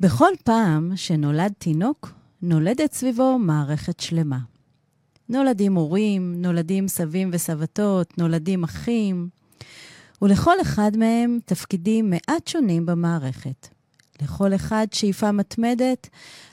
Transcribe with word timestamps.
בכל 0.00 0.32
פעם 0.44 0.92
שנולד 0.96 1.52
תינוק, 1.58 2.12
נולדת 2.42 2.92
סביבו 2.92 3.38
מערכת 3.38 4.00
שלמה. 4.00 4.38
נולדים 5.28 5.74
הורים, 5.74 6.42
נולדים 6.42 6.88
סבים 6.88 7.30
וסבתות, 7.32 8.18
נולדים 8.18 8.64
אחים, 8.64 9.28
ולכל 10.22 10.60
אחד 10.62 10.96
מהם 10.96 11.38
תפקידים 11.44 12.10
מעט 12.10 12.46
שונים 12.46 12.86
במערכת. 12.86 13.68
לכל 14.22 14.54
אחד 14.54 14.86
שאיפה 14.92 15.32
מתמדת 15.32 16.08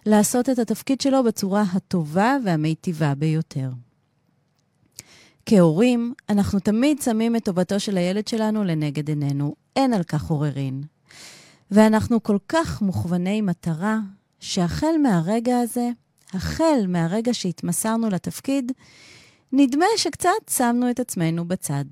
לעשות 0.05 0.50
את 0.50 0.59
התפקיד 0.59 1.02
שלו 1.02 1.23
בצורה 1.23 1.64
הטובה 1.73 2.38
והמיטיבה 2.46 3.16
ביותר. 3.16 3.70
כהורים, 5.46 6.14
אנחנו 6.30 6.59
תמיד 6.59 7.02
שמים 7.02 7.36
את 7.36 7.46
טובתו 7.46 7.80
של 7.80 7.98
הילד 7.98 8.27
שלנו 8.27 8.64
לנגד 8.64 9.09
עינינו, 9.09 9.55
אין 9.75 9.93
על 9.93 10.04
כך 10.04 10.23
עוררין. 10.23 10.84
ואנחנו 11.71 12.23
כל 12.23 12.38
כך 12.50 12.81
מוכווני 12.81 13.41
מטרה, 13.41 14.00
שהחל 14.39 14.95
מהרגע 15.04 15.59
הזה, 15.59 15.89
החל 16.34 16.85
מהרגע 16.88 17.34
שהתמסרנו 17.34 18.09
לתפקיד, 18.09 18.72
נדמה 19.52 19.86
שקצת 19.98 20.30
שמנו 20.49 20.89
את 20.89 20.99
עצמנו 20.99 21.48
בצד. 21.48 21.86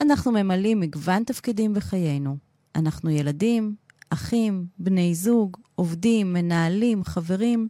אנחנו 0.00 0.32
ממלאים 0.32 0.80
מגוון 0.80 1.24
תפקידים 1.24 1.74
בחיינו. 1.74 2.36
אנחנו 2.76 3.10
ילדים, 3.10 3.74
אחים, 4.10 4.66
בני 4.78 5.14
זוג, 5.14 5.56
עובדים, 5.74 6.32
מנהלים, 6.32 7.04
חברים, 7.04 7.68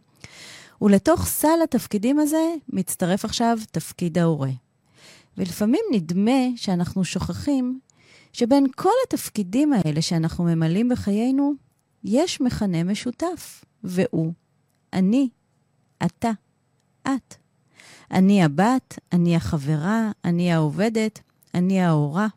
ולתוך 0.81 1.25
סל 1.25 1.59
התפקידים 1.63 2.19
הזה 2.19 2.53
מצטרף 2.69 3.25
עכשיו 3.25 3.57
תפקיד 3.71 4.17
ההורה. 4.17 4.51
ולפעמים 5.37 5.81
נדמה 5.91 6.41
שאנחנו 6.55 7.05
שוכחים 7.05 7.79
שבין 8.37 8.67
כל 8.75 8.89
התפקידים 9.07 9.73
האלה 9.73 10.01
שאנחנו 10.01 10.43
ממלאים 10.43 10.89
בחיינו, 10.89 11.53
יש 12.03 12.41
מכנה 12.41 12.83
משותף, 12.83 13.65
והוא 13.83 14.33
אני, 14.93 15.29
אתה, 16.05 16.31
את. 17.01 17.35
אני 18.11 18.43
הבת, 18.43 18.99
אני 19.13 19.35
החברה, 19.35 20.11
אני 20.25 20.53
העובדת, 20.53 21.19
אני 21.53 21.81
ההורה. 21.81 22.27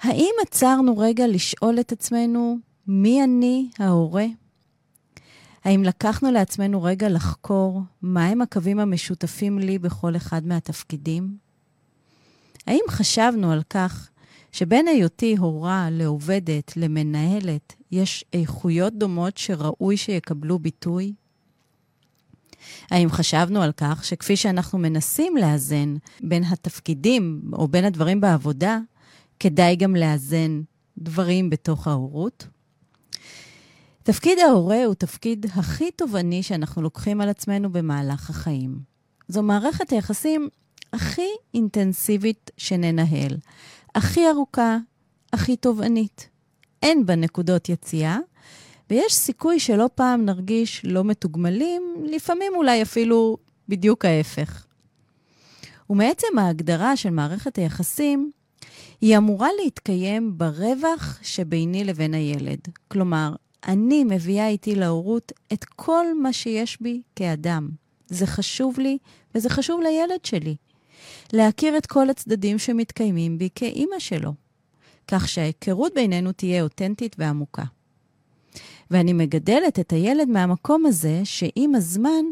האם 0.00 0.34
עצרנו 0.42 0.98
רגע 0.98 1.26
לשאול 1.26 1.80
את 1.80 1.92
עצמנו 1.92 2.58
מי 2.86 3.24
אני 3.24 3.70
ההורה? 3.78 4.26
האם 5.64 5.82
לקחנו 5.82 6.30
לעצמנו 6.30 6.82
רגע 6.82 7.08
לחקור 7.08 7.82
מהם 8.02 8.42
הקווים 8.42 8.80
המשותפים 8.80 9.58
לי 9.58 9.78
בכל 9.78 10.16
אחד 10.16 10.46
מהתפקידים? 10.46 11.47
האם 12.68 12.80
חשבנו 12.90 13.52
על 13.52 13.62
כך 13.70 14.08
שבין 14.52 14.88
היותי 14.88 15.36
הורה 15.36 15.88
לעובדת, 15.90 16.76
למנהלת, 16.76 17.74
יש 17.90 18.24
איכויות 18.32 18.94
דומות 18.94 19.36
שראוי 19.36 19.96
שיקבלו 19.96 20.58
ביטוי? 20.58 21.12
האם 22.90 23.08
חשבנו 23.10 23.62
על 23.62 23.72
כך 23.76 24.04
שכפי 24.04 24.36
שאנחנו 24.36 24.78
מנסים 24.78 25.36
לאזן 25.36 25.96
בין 26.20 26.44
התפקידים 26.44 27.42
או 27.52 27.68
בין 27.68 27.84
הדברים 27.84 28.20
בעבודה, 28.20 28.78
כדאי 29.40 29.76
גם 29.76 29.96
לאזן 29.96 30.60
דברים 30.98 31.50
בתוך 31.50 31.88
ההורות? 31.88 32.46
תפקיד 34.02 34.38
ההורה 34.38 34.84
הוא 34.84 34.94
תפקיד 34.94 35.46
הכי 35.54 35.90
תובעני 35.90 36.42
שאנחנו 36.42 36.82
לוקחים 36.82 37.20
על 37.20 37.28
עצמנו 37.28 37.72
במהלך 37.72 38.30
החיים. 38.30 38.80
זו 39.28 39.42
מערכת 39.42 39.90
היחסים 39.90 40.48
הכי 40.92 41.28
אינטנסיבית 41.54 42.50
שננהל, 42.56 43.36
הכי 43.94 44.28
ארוכה, 44.28 44.76
הכי 45.32 45.56
תובענית. 45.56 46.28
אין 46.82 47.06
בה 47.06 47.16
נקודות 47.16 47.68
יציאה, 47.68 48.18
ויש 48.90 49.14
סיכוי 49.14 49.60
שלא 49.60 49.90
פעם 49.94 50.24
נרגיש 50.24 50.84
לא 50.84 51.04
מתוגמלים, 51.04 51.82
לפעמים 52.04 52.52
אולי 52.56 52.82
אפילו 52.82 53.36
בדיוק 53.68 54.04
ההפך. 54.04 54.66
ומעצם 55.90 56.38
ההגדרה 56.38 56.96
של 56.96 57.10
מערכת 57.10 57.56
היחסים, 57.56 58.30
היא 59.00 59.16
אמורה 59.16 59.48
להתקיים 59.62 60.38
ברווח 60.38 61.18
שביני 61.22 61.84
לבין 61.84 62.14
הילד. 62.14 62.58
כלומר, 62.88 63.34
אני 63.66 64.04
מביאה 64.04 64.48
איתי 64.48 64.74
להורות 64.74 65.32
את 65.52 65.64
כל 65.64 66.06
מה 66.22 66.32
שיש 66.32 66.78
בי 66.80 67.02
כאדם. 67.16 67.68
זה 68.06 68.26
חשוב 68.26 68.78
לי 68.78 68.98
וזה 69.34 69.50
חשוב 69.50 69.80
לילד 69.80 70.24
שלי. 70.24 70.56
להכיר 71.32 71.76
את 71.76 71.86
כל 71.86 72.10
הצדדים 72.10 72.58
שמתקיימים 72.58 73.38
בי 73.38 73.48
כאימא 73.54 73.98
שלו, 73.98 74.34
כך 75.08 75.28
שההיכרות 75.28 75.94
בינינו 75.94 76.32
תהיה 76.32 76.62
אותנטית 76.62 77.16
ועמוקה. 77.18 77.64
ואני 78.90 79.12
מגדלת 79.12 79.78
את 79.78 79.92
הילד 79.92 80.28
מהמקום 80.28 80.86
הזה 80.86 81.20
שעם 81.24 81.74
הזמן 81.74 82.24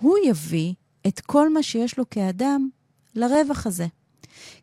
הוא 0.00 0.16
יביא 0.26 0.74
את 1.06 1.20
כל 1.20 1.52
מה 1.52 1.62
שיש 1.62 1.98
לו 1.98 2.10
כאדם 2.10 2.68
לרווח 3.14 3.66
הזה, 3.66 3.86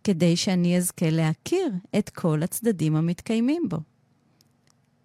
כדי 0.03 0.37
שאני 0.37 0.77
אזכה 0.77 1.09
להכיר 1.09 1.71
את 1.99 2.09
כל 2.09 2.43
הצדדים 2.43 2.95
המתקיימים 2.95 3.63
בו. 3.69 3.77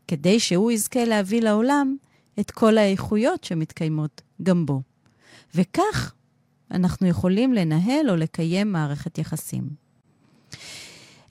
כדי 0.08 0.40
שהוא 0.40 0.72
יזכה 0.72 1.04
להביא 1.04 1.40
לעולם 1.40 1.96
את 2.40 2.50
כל 2.50 2.78
האיכויות 2.78 3.44
שמתקיימות 3.44 4.22
גם 4.42 4.66
בו. 4.66 4.82
וכך 5.54 6.13
אנחנו 6.70 7.06
יכולים 7.06 7.52
לנהל 7.52 8.10
או 8.10 8.16
לקיים 8.16 8.72
מערכת 8.72 9.18
יחסים. 9.18 9.68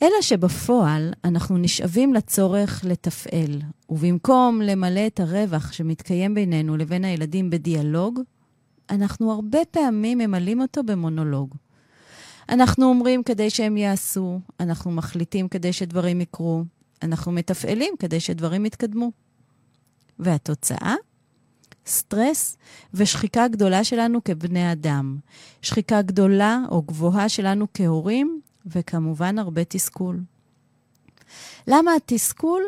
אלא 0.01 0.21
שבפועל 0.21 1.13
אנחנו 1.23 1.57
נשאבים 1.57 2.13
לצורך 2.13 2.85
לתפעל, 2.85 3.61
ובמקום 3.89 4.61
למלא 4.61 5.07
את 5.07 5.19
הרווח 5.19 5.71
שמתקיים 5.71 6.33
בינינו 6.33 6.77
לבין 6.77 7.05
הילדים 7.05 7.49
בדיאלוג, 7.49 8.19
אנחנו 8.89 9.31
הרבה 9.31 9.59
פעמים 9.71 10.17
ממלאים 10.17 10.61
אותו 10.61 10.83
במונולוג. 10.83 11.55
אנחנו 12.49 12.85
אומרים 12.85 13.23
כדי 13.23 13.49
שהם 13.49 13.77
יעשו, 13.77 14.39
אנחנו 14.59 14.91
מחליטים 14.91 15.47
כדי 15.47 15.73
שדברים 15.73 16.21
יקרו, 16.21 16.63
אנחנו 17.01 17.31
מתפעלים 17.31 17.93
כדי 17.99 18.19
שדברים 18.19 18.65
יתקדמו. 18.65 19.11
והתוצאה? 20.19 20.95
סטרס 21.85 22.57
ושחיקה 22.93 23.47
גדולה 23.47 23.83
שלנו 23.83 24.23
כבני 24.23 24.71
אדם. 24.71 25.17
שחיקה 25.61 26.01
גדולה 26.01 26.59
או 26.71 26.81
גבוהה 26.81 27.29
שלנו 27.29 27.67
כהורים, 27.73 28.41
וכמובן 28.65 29.39
הרבה 29.39 29.63
תסכול. 29.63 30.19
למה 31.67 31.91
התסכול? 31.95 32.63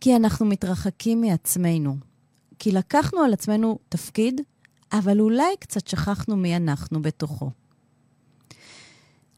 כי 0.00 0.16
אנחנו 0.16 0.46
מתרחקים 0.46 1.20
מעצמנו. 1.20 1.96
כי 2.58 2.72
לקחנו 2.72 3.20
על 3.20 3.32
עצמנו 3.32 3.78
תפקיד, 3.88 4.40
אבל 4.92 5.20
אולי 5.20 5.56
קצת 5.60 5.86
שכחנו 5.88 6.36
מי 6.36 6.56
אנחנו 6.56 7.02
בתוכו. 7.02 7.50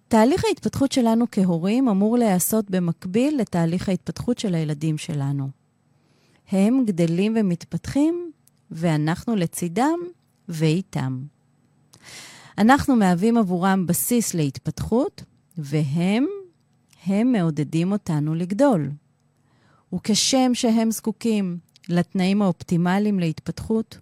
תהליך 0.09 0.45
ההתפתחות 0.45 0.93
שלנו 0.93 1.25
כהורים 1.33 1.89
אמור 1.89 2.19
להיעשות 2.19 2.71
במקביל 2.71 3.41
לתהליך 3.41 3.89
ההתפתחות 3.89 4.39
של 4.39 4.55
הילדים 4.55 4.99
שלנו. 4.99 5.49
הם 6.51 6.85
גדלים 6.87 7.35
ומתפתחים, 7.41 8.33
ואנחנו 8.71 9.37
לצידם 9.37 9.99
ואיתם. 10.49 11.23
אנחנו 12.59 12.97
מהווים 12.97 13.37
עבורם 13.37 13.87
בסיס 13.87 14.35
להתפתחות, 14.35 15.25
והם, 15.59 16.27
הם 17.07 17.33
מעודדים 17.33 17.93
אותנו 17.93 18.35
לגדול. 18.35 18.91
וכשם 19.95 20.51
שהם 20.55 20.91
זקוקים 20.91 21.59
לתנאים 21.89 22.43
האופטימליים 22.43 23.19
להתפתחות, 23.19 23.99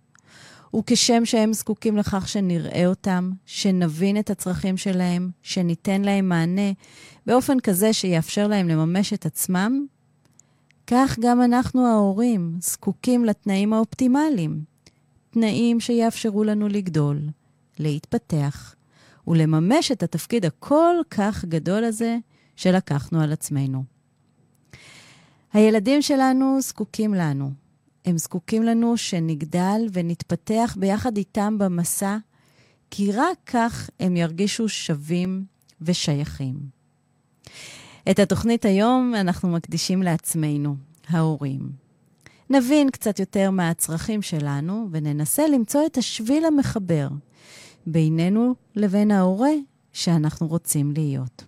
וכשם 0.76 1.24
שהם 1.24 1.52
זקוקים 1.52 1.96
לכך 1.96 2.28
שנראה 2.28 2.86
אותם, 2.86 3.30
שנבין 3.46 4.18
את 4.18 4.30
הצרכים 4.30 4.76
שלהם, 4.76 5.30
שניתן 5.42 6.02
להם 6.02 6.28
מענה 6.28 6.72
באופן 7.26 7.60
כזה 7.60 7.92
שיאפשר 7.92 8.46
להם 8.46 8.68
לממש 8.68 9.12
את 9.12 9.26
עצמם, 9.26 9.86
כך 10.86 11.18
גם 11.20 11.42
אנחנו 11.42 11.86
ההורים 11.86 12.56
זקוקים 12.60 13.24
לתנאים 13.24 13.72
האופטימליים, 13.72 14.64
תנאים 15.30 15.80
שיאפשרו 15.80 16.44
לנו 16.44 16.68
לגדול, 16.68 17.18
להתפתח 17.78 18.74
ולממש 19.26 19.92
את 19.92 20.02
התפקיד 20.02 20.44
הכל 20.44 20.96
כך 21.10 21.44
גדול 21.44 21.84
הזה 21.84 22.16
שלקחנו 22.56 23.20
על 23.20 23.32
עצמנו. 23.32 23.84
הילדים 25.52 26.02
שלנו 26.02 26.58
זקוקים 26.60 27.14
לנו. 27.14 27.50
הם 28.04 28.18
זקוקים 28.18 28.62
לנו 28.62 28.96
שנגדל 28.96 29.80
ונתפתח 29.92 30.76
ביחד 30.78 31.16
איתם 31.16 31.58
במסע, 31.58 32.16
כי 32.90 33.12
רק 33.12 33.38
כך 33.46 33.90
הם 34.00 34.16
ירגישו 34.16 34.68
שווים 34.68 35.44
ושייכים. 35.80 36.54
את 38.10 38.18
התוכנית 38.18 38.64
היום 38.64 39.14
אנחנו 39.20 39.48
מקדישים 39.48 40.02
לעצמנו, 40.02 40.76
ההורים. 41.08 41.68
נבין 42.50 42.90
קצת 42.90 43.18
יותר 43.18 43.50
מה 43.50 43.70
הצרכים 43.70 44.22
שלנו 44.22 44.88
וננסה 44.90 45.48
למצוא 45.48 45.86
את 45.86 45.96
השביל 45.98 46.44
המחבר 46.44 47.08
בינינו 47.86 48.54
לבין 48.76 49.10
ההורה 49.10 49.52
שאנחנו 49.92 50.46
רוצים 50.46 50.92
להיות. 50.96 51.44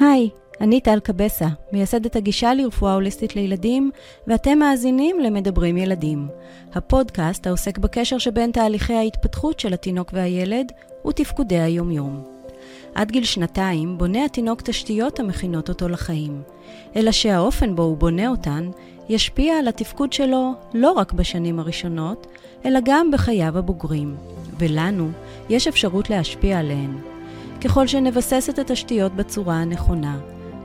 היי, 0.00 0.30
אני 0.60 0.80
טל 0.80 1.00
קבסה, 1.00 1.46
מייסדת 1.72 2.16
הגישה 2.16 2.54
לרפואה 2.54 2.94
הוליסטית 2.94 3.36
לילדים, 3.36 3.90
ואתם 4.26 4.58
מאזינים 4.58 5.20
למדברים 5.20 5.76
ילדים, 5.76 6.28
הפודקאסט 6.74 7.46
העוסק 7.46 7.78
בקשר 7.78 8.18
שבין 8.18 8.50
תהליכי 8.50 8.94
ההתפתחות 8.94 9.60
של 9.60 9.74
התינוק 9.74 10.10
והילד 10.12 10.72
ותפקודי 11.06 11.58
היומיום. 11.60 12.24
עד 12.94 13.10
גיל 13.10 13.24
שנתיים 13.24 13.98
בונה 13.98 14.24
התינוק 14.24 14.62
תשתיות 14.62 15.20
המכינות 15.20 15.68
אותו 15.68 15.88
לחיים, 15.88 16.42
אלא 16.96 17.12
שהאופן 17.12 17.76
בו 17.76 17.82
הוא 17.82 17.96
בונה 17.96 18.28
אותן 18.28 18.70
ישפיע 19.08 19.58
על 19.58 19.68
התפקוד 19.68 20.12
שלו 20.12 20.52
לא 20.74 20.92
רק 20.92 21.12
בשנים 21.12 21.58
הראשונות, 21.58 22.26
אלא 22.64 22.80
גם 22.84 23.10
בחייו 23.10 23.58
הבוגרים, 23.58 24.16
ולנו 24.58 25.08
יש 25.48 25.68
אפשרות 25.68 26.10
להשפיע 26.10 26.58
עליהן. 26.58 26.98
ככל 27.60 27.86
שנבסס 27.86 28.50
את 28.50 28.58
התשתיות 28.58 29.14
בצורה 29.14 29.54
הנכונה, 29.54 30.18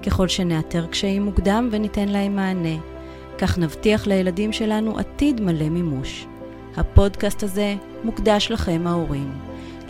ככל 0.06 0.28
שנאתר 0.28 0.86
קשיים 0.86 1.26
מוקדם 1.26 1.70
וניתן 1.72 2.10
להם 2.10 2.36
מענה, 2.36 2.78
כך 3.38 3.58
נבטיח 3.58 4.08
לילדים 4.08 4.54
שלנו 4.54 4.98
עתיד 4.98 5.42
מלא 5.42 5.70
מימוש. 5.70 6.26
הפודקאסט 6.78 7.44
הזה 7.44 7.76
מוקדש 8.04 8.52
לכם 8.52 8.88
ההורים, 8.88 9.32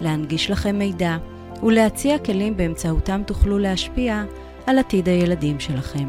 להנגיש 0.01 0.51
לכם 0.51 0.75
מידע 0.75 1.17
ולהציע 1.63 2.17
כלים 2.17 2.57
באמצעותם 2.57 3.21
תוכלו 3.25 3.59
להשפיע 3.59 4.23
על 4.65 4.77
עתיד 4.77 5.09
הילדים 5.09 5.59
שלכם. 5.59 6.07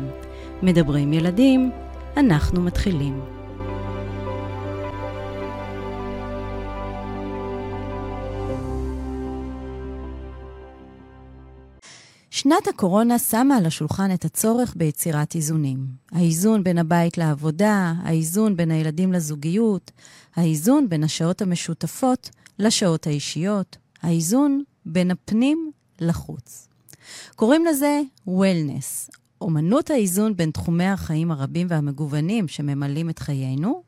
מדברים 0.62 1.12
ילדים, 1.12 1.70
אנחנו 2.16 2.62
מתחילים. 2.62 3.35
שנת 12.36 12.68
הקורונה 12.68 13.18
שמה 13.18 13.56
על 13.56 13.66
השולחן 13.66 14.14
את 14.14 14.24
הצורך 14.24 14.74
ביצירת 14.76 15.34
איזונים. 15.34 15.86
האיזון 16.12 16.64
בין 16.64 16.78
הבית 16.78 17.18
לעבודה, 17.18 17.92
האיזון 18.02 18.56
בין 18.56 18.70
הילדים 18.70 19.12
לזוגיות, 19.12 19.90
האיזון 20.34 20.88
בין 20.88 21.04
השעות 21.04 21.42
המשותפות 21.42 22.30
לשעות 22.58 23.06
האישיות, 23.06 23.76
האיזון 24.02 24.62
בין 24.86 25.10
הפנים 25.10 25.70
לחוץ. 26.00 26.68
קוראים 27.36 27.64
לזה 27.64 28.00
וולנס, 28.26 29.10
אומנות 29.40 29.90
האיזון 29.90 30.36
בין 30.36 30.50
תחומי 30.50 30.86
החיים 30.86 31.30
הרבים 31.30 31.66
והמגוונים 31.70 32.48
שממלאים 32.48 33.10
את 33.10 33.18
חיינו, 33.18 33.82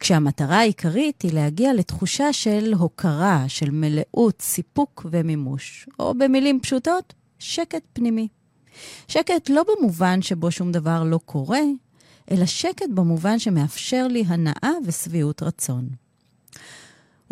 כשהמטרה 0.00 0.58
העיקרית 0.58 1.22
היא 1.22 1.32
להגיע 1.32 1.74
לתחושה 1.74 2.32
של 2.32 2.72
הוקרה, 2.78 3.44
של 3.48 3.70
מלאות, 3.70 4.42
סיפוק 4.42 5.06
ומימוש, 5.10 5.88
או 5.98 6.14
במילים 6.14 6.60
פשוטות, 6.60 7.14
שקט 7.38 7.82
פנימי. 7.92 8.28
שקט 9.08 9.48
לא 9.50 9.64
במובן 9.68 10.22
שבו 10.22 10.50
שום 10.50 10.72
דבר 10.72 11.04
לא 11.04 11.18
קורה, 11.24 11.60
אלא 12.30 12.46
שקט 12.46 12.88
במובן 12.94 13.38
שמאפשר 13.38 14.06
לי 14.08 14.24
הנאה 14.26 14.70
ושביעות 14.84 15.42
רצון. 15.42 15.88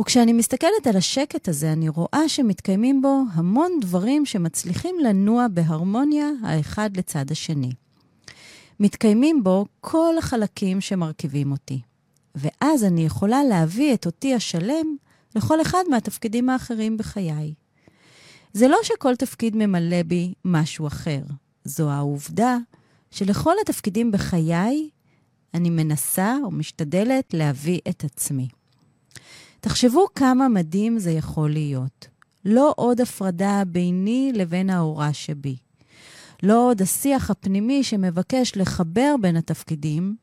וכשאני 0.01 0.33
מסתכלת 0.33 0.87
על 0.87 0.97
השקט 0.97 1.49
הזה, 1.49 1.73
אני 1.73 1.89
רואה 1.89 2.29
שמתקיימים 2.29 3.03
בו 3.03 3.23
המון 3.33 3.71
דברים 3.81 4.27
שמצליחים 4.27 4.97
לנוע 5.03 5.47
בהרמוניה 5.49 6.29
האחד 6.43 6.97
לצד 6.97 7.31
השני. 7.31 7.73
מתקיימים 8.81 9.45
בו 9.45 9.67
כל 9.81 10.15
החלקים 10.19 10.81
שמרכיבים 10.81 11.53
אותי. 11.53 11.81
ואז 12.35 12.85
אני 12.85 13.05
יכולה 13.05 13.45
להביא 13.45 13.95
את 13.95 14.07
אותי 14.07 14.35
השלם 14.35 14.97
לכל 15.37 15.61
אחד 15.63 15.83
מהתפקידים 15.91 16.51
האחרים 16.51 16.97
בחיי. 16.97 17.55
זה 18.53 18.69
לא 18.69 18.79
שכל 18.83 19.17
תפקיד 19.17 19.57
ממלא 19.57 20.03
בי 20.03 20.35
משהו 20.45 20.87
אחר, 20.87 21.23
זו 21.65 21.91
העובדה 21.91 22.57
שלכל 23.11 23.55
התפקידים 23.63 24.11
בחיי 24.11 24.91
אני 25.55 25.71
מנסה 25.71 26.37
או 26.45 26.51
משתדלת 26.51 27.35
להביא 27.35 27.81
את 27.89 28.05
עצמי. 28.05 28.49
תחשבו 29.61 30.07
כמה 30.15 30.49
מדהים 30.49 30.99
זה 30.99 31.11
יכול 31.11 31.51
להיות. 31.51 32.07
לא 32.45 32.73
עוד 32.77 33.01
הפרדה 33.01 33.63
ביני 33.67 34.33
לבין 34.35 34.71
ההורה 34.71 35.13
שבי. 35.13 35.57
לא 36.43 36.69
עוד 36.69 36.83
השיח 36.83 37.31
הפנימי 37.31 37.85
שמבקש 37.85 38.57
לחבר 38.57 39.15
בין 39.21 39.37
התפקידים, 39.37 40.17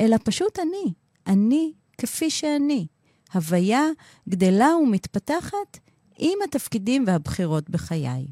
אלא 0.00 0.16
פשוט 0.24 0.58
אני, 0.58 0.92
אני 1.26 1.72
כפי 1.98 2.30
שאני. 2.30 2.86
הוויה 3.34 3.84
גדלה 4.28 4.76
ומתפתחת 4.82 5.78
עם 6.18 6.38
התפקידים 6.44 7.04
והבחירות 7.06 7.70
בחיי. 7.70 8.26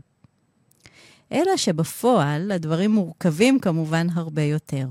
אלא 1.32 1.56
שבפועל 1.56 2.52
הדברים 2.52 2.90
מורכבים 2.90 3.58
כמובן 3.58 4.06
הרבה 4.12 4.42
יותר. 4.42 4.88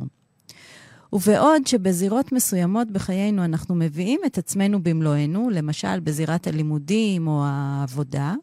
ובעוד 1.13 1.67
שבזירות 1.67 2.31
מסוימות 2.31 2.91
בחיינו 2.91 3.45
אנחנו 3.45 3.75
מביאים 3.75 4.19
את 4.25 4.37
עצמנו 4.37 4.83
במלואנו, 4.83 5.49
למשל 5.49 5.99
בזירת 5.99 6.47
הלימודים 6.47 7.27
או 7.27 7.43
העבודה, 7.45 8.33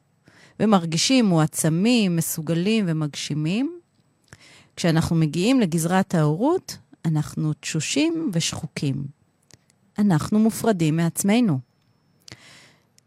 ומרגישים 0.61 1.25
מועצמים, 1.25 2.17
מסוגלים 2.17 2.85
ומגשימים, 2.89 3.79
כשאנחנו 4.77 5.17
מגיעים 5.17 5.61
לגזרת 5.61 6.15
ההורות, 6.15 6.79
אנחנו 7.05 7.53
תשושים 7.53 8.31
ושחוקים. 8.33 9.05
אנחנו 9.99 10.39
מופרדים 10.39 10.97
מעצמנו. 10.97 11.59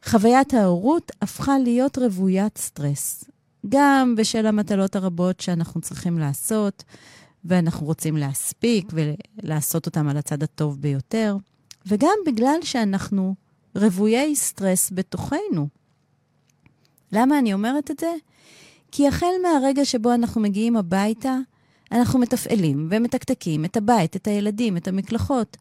חוויית 0.06 0.54
ההורות 0.54 1.12
הפכה 1.22 1.60
להיות 1.60 1.98
רוויית 1.98 2.58
סטרס, 2.58 3.24
גם 3.70 4.16
בשל 4.18 4.46
המטלות 4.46 4.96
הרבות 4.96 5.40
שאנחנו 5.40 5.82
צריכים 5.82 6.20
לעשות, 6.20 6.84
ואנחנו 7.46 7.86
רוצים 7.86 8.18
להספיק 8.18 8.92
ולעשות 8.94 9.86
אותם 9.86 10.08
על 10.08 10.18
הצד 10.18 10.44
הטוב 10.44 10.82
ביותר, 10.82 11.38
וגם 11.86 12.16
בגלל 12.26 12.60
שאנחנו 12.64 13.36
רוויי 13.76 14.36
סטרס 14.36 14.92
בתוכנו. 14.94 15.68
למה 17.12 17.40
אני 17.40 17.54
אומרת 17.54 17.92
את 17.92 18.00
זה? 18.00 18.14
כי 18.92 19.08
החל 19.08 19.32
מהרגע 19.44 19.86
שבו 19.86 20.14
אנחנו 20.14 20.42
מגיעים 20.42 20.78
הביתה, 20.78 21.38
אנחנו 21.92 22.20
מתפעלים 22.20 22.88
ומתקתקים 22.92 23.66
את 23.66 23.78
הבית, 23.78 24.16
את 24.16 24.28
הילדים, 24.28 24.78
את 24.78 24.88
המקלחות. 24.88 25.58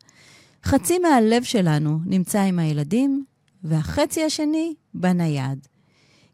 חצי 0.64 0.98
מהלב 0.98 1.42
שלנו 1.42 1.98
נמצא 2.06 2.40
עם 2.40 2.58
הילדים, 2.58 3.24
והחצי 3.64 4.24
השני 4.24 4.74
בנייד. 4.94 5.66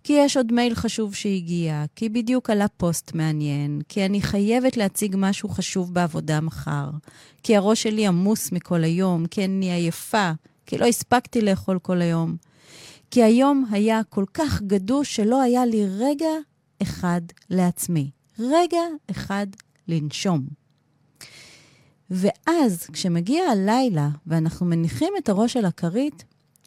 כי 0.05 0.13
יש 0.13 0.37
עוד 0.37 0.53
מייל 0.53 0.75
חשוב 0.75 1.15
שהגיע, 1.15 1.85
כי 1.97 2.09
בדיוק 2.09 2.51
עלה 2.51 2.69
פוסט 2.69 3.15
מעניין, 3.15 3.81
כי 3.89 4.07
אני 4.07 4.23
חייבת 4.23 4.77
להציג 4.77 5.15
משהו 5.19 5.49
חשוב 5.49 5.95
בעבודה 5.95 6.41
מחר, 6.41 6.91
כי 7.43 7.57
הראש 7.57 7.83
שלי 7.83 8.07
עמוס 8.07 8.53
מכל 8.53 8.85
היום, 8.85 9.27
כי 9.27 9.45
אני 9.45 9.73
עייפה, 9.73 10.31
כי 10.67 10.79
לא 10.79 10.87
הספקתי 10.87 11.41
לאכול 11.41 11.79
כל 11.79 12.03
היום. 12.03 12.37
כי 13.11 13.23
היום 13.23 13.65
היה 13.71 14.01
כל 14.09 14.25
כך 14.35 14.63
גדוש 14.63 15.17
שלא 15.17 15.43
היה 15.43 15.67
לי 15.67 15.87
רגע 15.99 16.31
אחד 16.83 17.21
לעצמי. 17.51 18.11
רגע 18.39 18.81
אחד 19.11 19.47
לנשום. 19.89 20.47
ואז, 22.11 22.87
כשמגיע 22.93 23.43
הלילה 23.43 24.09
ואנחנו 24.27 24.67
מניחים 24.67 25.13
את 25.19 25.29
הראש 25.29 25.57
על 25.57 25.65
הכרית, 25.65 26.25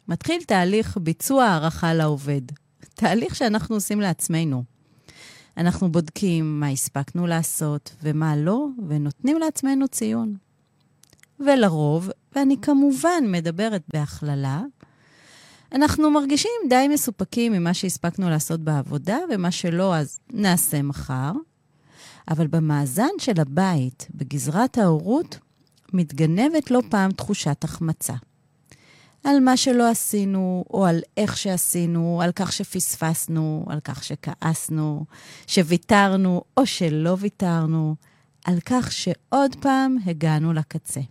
מתחיל 0.08 0.44
תהליך 0.44 0.98
ביצוע 1.02 1.44
הערכה 1.44 1.94
לעובד. 1.94 2.42
תהליך 2.96 3.36
שאנחנו 3.36 3.76
עושים 3.76 4.02
לעצמנו. 4.02 4.64
אנחנו 5.58 5.92
בודקים 5.92 6.60
מה 6.60 6.68
הספקנו 6.68 7.28
לעשות 7.28 7.96
ומה 8.04 8.36
לא, 8.36 8.68
ונותנים 8.88 9.38
לעצמנו 9.38 9.88
ציון. 9.88 10.36
ולרוב, 11.40 12.10
ואני 12.36 12.56
כמובן 12.62 13.24
מדברת 13.28 13.84
בהכללה, 13.94 14.62
אנחנו 15.72 16.12
מרגישים 16.12 16.52
די 16.70 16.88
מסופקים 16.88 17.54
ממה 17.54 17.74
שהספקנו 17.74 18.30
לעשות 18.30 18.60
בעבודה, 18.60 19.18
ומה 19.34 19.52
שלא, 19.52 19.96
אז 19.96 20.20
נעשה 20.34 20.82
מחר. 20.82 21.32
אבל 22.30 22.48
במאזן 22.48 23.10
של 23.20 23.42
הבית, 23.42 24.08
בגזרת 24.16 24.78
ההורות, 24.78 25.40
מתגנבת 25.94 26.72
לא 26.72 26.82
פעם 26.90 27.12
תחושת 27.12 27.64
החמצה. 27.64 28.14
על 29.28 29.40
מה 29.40 29.58
שלא 29.58 29.90
עשינו, 29.90 30.66
או 30.70 30.86
על 30.86 31.00
איך 31.18 31.38
שעשינו, 31.38 32.22
על 32.24 32.32
כך 32.36 32.54
שפספסנו, 32.54 33.66
על 33.70 33.80
כך 33.80 34.04
שכעסנו, 34.04 35.06
שוויתרנו 35.48 36.42
או 36.58 36.66
שלא 36.66 37.16
ויתרנו, 37.20 37.96
על 38.46 38.60
כך 38.66 38.92
שעוד 38.92 39.56
פעם 39.62 39.98
הגענו 40.06 40.54
לקצה. 40.54 41.02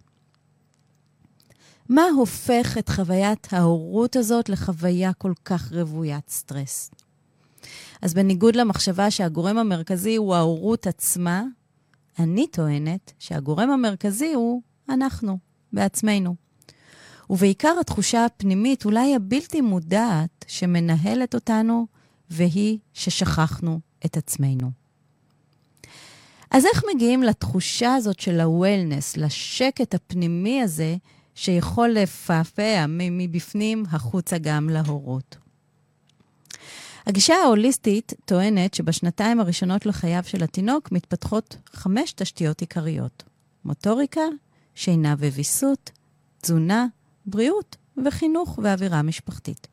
מה 1.89 2.03
הופך 2.17 2.79
את 2.79 2.89
חוויית 2.89 3.49
ההורות 3.53 4.17
הזאת 4.17 4.49
לחוויה 4.49 5.13
כל 5.13 5.33
כך 5.45 5.73
רוויית 5.73 6.31
סטרס? 6.31 6.91
אז 8.03 8.15
בניגוד 8.15 8.57
למחשבה 8.57 9.11
שהגורם 9.11 9.59
המרכזי 9.59 10.17
הוא 10.17 10.35
ההורות 10.35 10.87
עצמה, 10.87 11.45
אני 12.19 12.47
טוענת 12.47 13.13
שהגורם 13.19 13.71
המרכזי 13.71 14.33
הוא 14.33 14.63
אנחנו, 14.89 15.39
בעצמנו. 15.73 16.46
ובעיקר 17.31 17.77
התחושה 17.81 18.25
הפנימית, 18.25 18.85
אולי 18.85 19.15
הבלתי 19.15 19.61
מודעת, 19.61 20.45
שמנהלת 20.49 21.35
אותנו, 21.35 21.87
והיא 22.31 22.79
ששכחנו 22.95 23.81
את 24.07 24.17
עצמנו. 24.17 24.71
אז 26.51 26.67
איך 26.67 26.85
מגיעים 26.95 27.23
לתחושה 27.23 27.95
הזאת 27.95 28.21
של 28.21 28.41
ה-wellness, 28.41 29.21
לשקט 29.21 29.95
הפנימי 29.95 30.63
הזה, 30.63 30.97
שיכול 31.35 31.89
לפעפע 31.89 32.85
מבפנים 32.89 33.85
החוצה 33.91 34.39
גם 34.39 34.69
להורות? 34.69 35.37
הגישה 37.07 37.35
ההוליסטית 37.35 38.13
טוענת 38.25 38.75
שבשנתיים 38.75 39.41
הראשונות 39.41 39.87
לחייו 39.87 40.23
של 40.27 40.43
התינוק 40.45 40.93
מתפתחות 40.93 41.57
חמש 41.73 42.13
תשתיות 42.13 42.61
עיקריות: 42.61 43.23
מוטוריקה, 43.65 44.21
שינה 44.75 45.15
וויסות, 45.19 45.91
תזונה, 46.43 46.87
בריאות 47.27 47.77
וחינוך 48.05 48.59
ואווירה 48.63 49.03
משפחתית. 49.03 49.69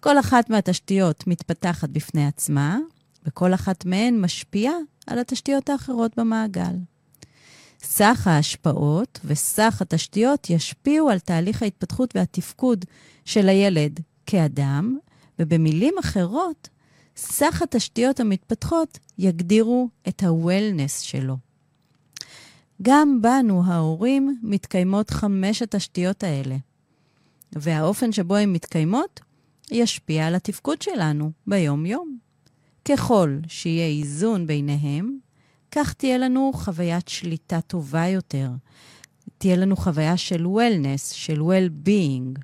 כל 0.00 0.18
אחת 0.18 0.50
מהתשתיות 0.50 1.26
מתפתחת 1.26 1.88
בפני 1.88 2.26
עצמה, 2.26 2.78
וכל 3.26 3.54
אחת 3.54 3.84
מהן 3.84 4.20
משפיעה 4.20 4.74
על 5.06 5.18
התשתיות 5.18 5.70
האחרות 5.70 6.18
במעגל. 6.18 6.76
סך 7.82 8.26
ההשפעות 8.26 9.20
וסך 9.24 9.78
התשתיות 9.82 10.50
ישפיעו 10.50 11.10
על 11.10 11.18
תהליך 11.18 11.62
ההתפתחות 11.62 12.16
והתפקוד 12.16 12.84
של 13.24 13.48
הילד 13.48 14.00
כאדם, 14.26 14.98
ובמילים 15.38 15.94
אחרות, 16.00 16.68
סך 17.16 17.62
התשתיות 17.62 18.20
המתפתחות 18.20 18.98
יגדירו 19.18 19.88
את 20.08 20.22
ה-wellness 20.22 21.02
שלו. 21.02 21.49
גם 22.82 23.22
בנו, 23.22 23.64
ההורים, 23.66 24.38
מתקיימות 24.42 25.10
חמש 25.10 25.62
התשתיות 25.62 26.24
האלה, 26.24 26.56
והאופן 27.52 28.12
שבו 28.12 28.36
הן 28.36 28.52
מתקיימות 28.52 29.20
ישפיע 29.70 30.26
על 30.26 30.34
התפקוד 30.34 30.82
שלנו 30.82 31.32
ביום-יום. 31.46 32.18
ככל 32.84 33.38
שיהיה 33.48 33.86
איזון 33.86 34.46
ביניהם, 34.46 35.18
כך 35.70 35.92
תהיה 35.92 36.18
לנו 36.18 36.52
חוויית 36.54 37.08
שליטה 37.08 37.60
טובה 37.60 38.06
יותר. 38.06 38.50
תהיה 39.38 39.56
לנו 39.56 39.76
חוויה 39.76 40.16
של 40.16 40.44
wellness, 40.46 41.14
של 41.14 41.40
well-being. 41.40 42.40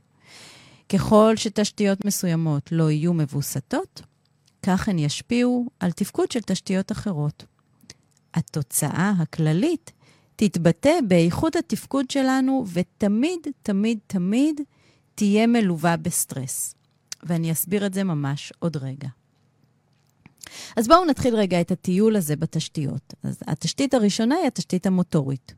ככל 0.89 1.33
שתשתיות 1.37 2.05
מסוימות 2.05 2.73
לא 2.73 2.91
יהיו 2.91 3.15
מבוסתות, 3.15 4.03
כך 4.63 4.89
הן 4.89 4.99
ישפיעו 4.99 5.67
על 5.81 5.93
תפקוד 5.93 6.31
של 6.31 6.41
תשתיות 6.41 6.93
אחרות. 6.93 7.45
התוצאה 8.35 9.13
הכללית 9.19 9.93
תתבטא 10.37 10.99
באיכות 11.09 11.57
התפקוד 11.57 12.11
שלנו, 12.11 12.65
ותמיד, 12.73 13.41
תמיד, 13.63 13.99
תמיד 14.07 14.61
תהיה 15.15 15.47
מלווה 15.47 15.97
בסטרס. 15.97 16.75
ואני 17.23 17.53
אסביר 17.53 17.87
את 17.87 17.95
זה 17.95 18.05
ממש 18.05 18.53
עוד 18.59 18.77
רגע. 18.77 19.09
אז 20.77 20.89
בואו 20.89 21.05
נתחיל 21.05 21.37
רגע 21.37 21.61
את 21.61 21.71
הטיול 21.71 22.17
הזה 22.17 22.37
בתשתיות. 22.37 23.15
אז 23.23 23.39
התשתית 23.47 23.95
הראשונה 23.95 24.35
היא 24.35 24.47
התשתית 24.47 24.87
המוטורית. 24.87 25.55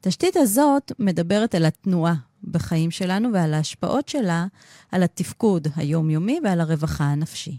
התשתית 0.00 0.36
הזאת 0.36 0.92
מדברת 0.98 1.54
על 1.54 1.64
התנועה 1.64 2.14
בחיים 2.44 2.90
שלנו 2.90 3.32
ועל 3.32 3.54
ההשפעות 3.54 4.08
שלה 4.08 4.46
על 4.92 5.02
התפקוד 5.02 5.68
היומיומי 5.76 6.40
ועל 6.44 6.60
הרווחה 6.60 7.04
הנפשי. 7.04 7.58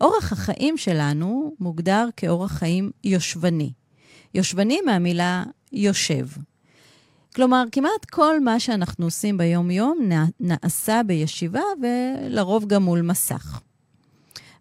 אורח 0.00 0.32
החיים 0.32 0.76
שלנו 0.76 1.54
מוגדר 1.60 2.08
כאורח 2.16 2.52
חיים 2.52 2.90
יושבני. 3.04 3.72
יושבני 4.34 4.80
מהמילה 4.86 5.44
יושב. 5.72 6.26
כלומר, 7.34 7.64
כמעט 7.72 8.04
כל 8.10 8.40
מה 8.40 8.60
שאנחנו 8.60 9.04
עושים 9.04 9.38
ביום-יום 9.38 9.98
נעשה 10.40 11.00
בישיבה 11.06 11.60
ולרוב 11.82 12.66
גם 12.66 12.82
מול 12.82 13.02
מסך. 13.02 13.60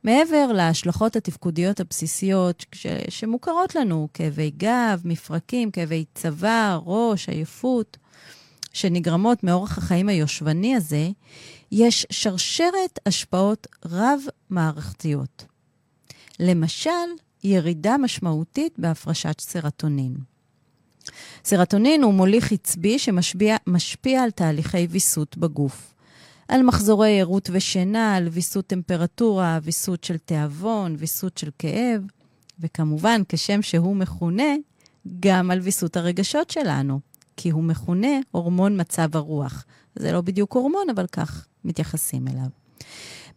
מעבר 0.04 0.52
להשלכות 0.52 1.16
התפקודיות 1.16 1.80
הבסיסיות 1.80 2.66
ש- 2.76 2.88
שמוכרות 3.10 3.76
לנו, 3.76 4.08
כאבי 4.14 4.52
גב, 4.58 5.02
מפרקים, 5.04 5.72
כאבי 5.72 6.06
צוואר, 6.16 6.82
ראש, 6.86 7.30
עייפות, 7.30 7.98
שנגרמות 8.74 9.44
מאורח 9.44 9.78
החיים 9.78 10.10
היושבני 10.10 10.76
הזה, 10.76 11.10
יש 11.72 12.08
שרשרת 12.10 13.00
השפעות 13.06 13.68
רב-מערכתיות. 13.86 15.46
למשל, 16.40 16.90
ירידה 17.44 17.98
משמעותית 17.98 18.80
בהפרשת 18.80 19.40
סרטונין. 19.42 20.16
סרטונין 21.46 22.04
הוא 22.04 22.14
מוליך 22.14 22.52
עצבי 22.52 23.00
שמשפיע 23.00 24.24
על 24.24 24.32
תהליכי 24.32 24.88
ויסות 24.90 25.38
בגוף. 25.38 25.94
על 26.48 26.64
מחזורי 26.64 27.22
ערות 27.22 27.50
ושינה, 27.54 28.16
על 28.16 28.28
ויסות 28.28 28.68
טמפרטורה, 28.68 29.60
ויסות 29.64 30.04
של 30.04 30.18
תיאבון, 30.18 30.96
ויסות 30.98 31.38
של 31.38 31.50
כאב, 31.60 32.02
וכמובן, 32.60 33.22
כשם 33.30 33.62
שהוא 33.62 33.96
מכונה, 33.96 34.54
גם 35.20 35.52
על 35.52 35.60
ויסות 35.60 35.98
הרגשות 35.98 36.50
שלנו, 36.50 37.00
כי 37.38 37.50
הוא 37.50 37.64
מכונה 37.64 38.20
הורמון 38.32 38.82
מצב 38.82 39.16
הרוח. 39.18 39.66
זה 39.96 40.12
לא 40.12 40.22
בדיוק 40.22 40.54
הורמון, 40.54 40.90
אבל 40.96 41.08
כך 41.08 41.48
מתייחסים 41.64 42.28
אליו. 42.28 42.48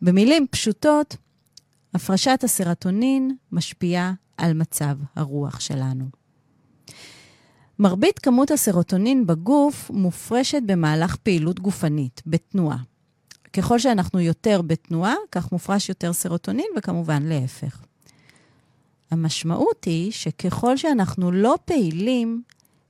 במילים 0.02 0.46
פשוטות, 0.50 1.16
הפרשת 1.94 2.40
הסרטונין 2.44 3.36
משפיעה 3.52 4.12
על 4.36 4.54
מצב 4.54 4.96
הרוח 5.16 5.60
שלנו. 5.60 6.04
מרבית 7.78 8.18
כמות 8.18 8.50
הסרוטונין 8.50 9.26
בגוף 9.26 9.90
מופרשת 9.90 10.62
במהלך 10.66 11.16
פעילות 11.16 11.60
גופנית, 11.60 12.22
בתנועה. 12.26 12.78
ככל 13.52 13.78
שאנחנו 13.78 14.20
יותר 14.20 14.62
בתנועה, 14.62 15.14
כך 15.32 15.52
מופרש 15.52 15.88
יותר 15.88 16.12
סרוטונין, 16.12 16.66
וכמובן 16.76 17.22
להפך. 17.22 17.82
המשמעות 19.10 19.84
היא 19.84 20.12
שככל 20.12 20.76
שאנחנו 20.76 21.32
לא 21.32 21.58
פעילים, 21.64 22.42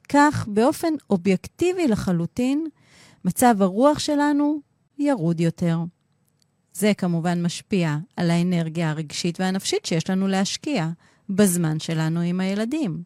כך 0.08 0.48
באופן 0.48 0.94
אובייקטיבי 1.10 1.88
לחלוטין, 1.88 2.66
מצב 3.24 3.62
הרוח 3.62 3.98
שלנו 3.98 4.60
ירוד 4.98 5.40
יותר. 5.40 5.78
זה 6.74 6.92
כמובן 6.94 7.42
משפיע 7.42 7.96
על 8.16 8.30
האנרגיה 8.30 8.90
הרגשית 8.90 9.40
והנפשית 9.40 9.86
שיש 9.86 10.10
לנו 10.10 10.26
להשקיע 10.28 10.88
בזמן 11.28 11.80
שלנו 11.80 12.20
עם 12.20 12.40
הילדים. 12.40 13.02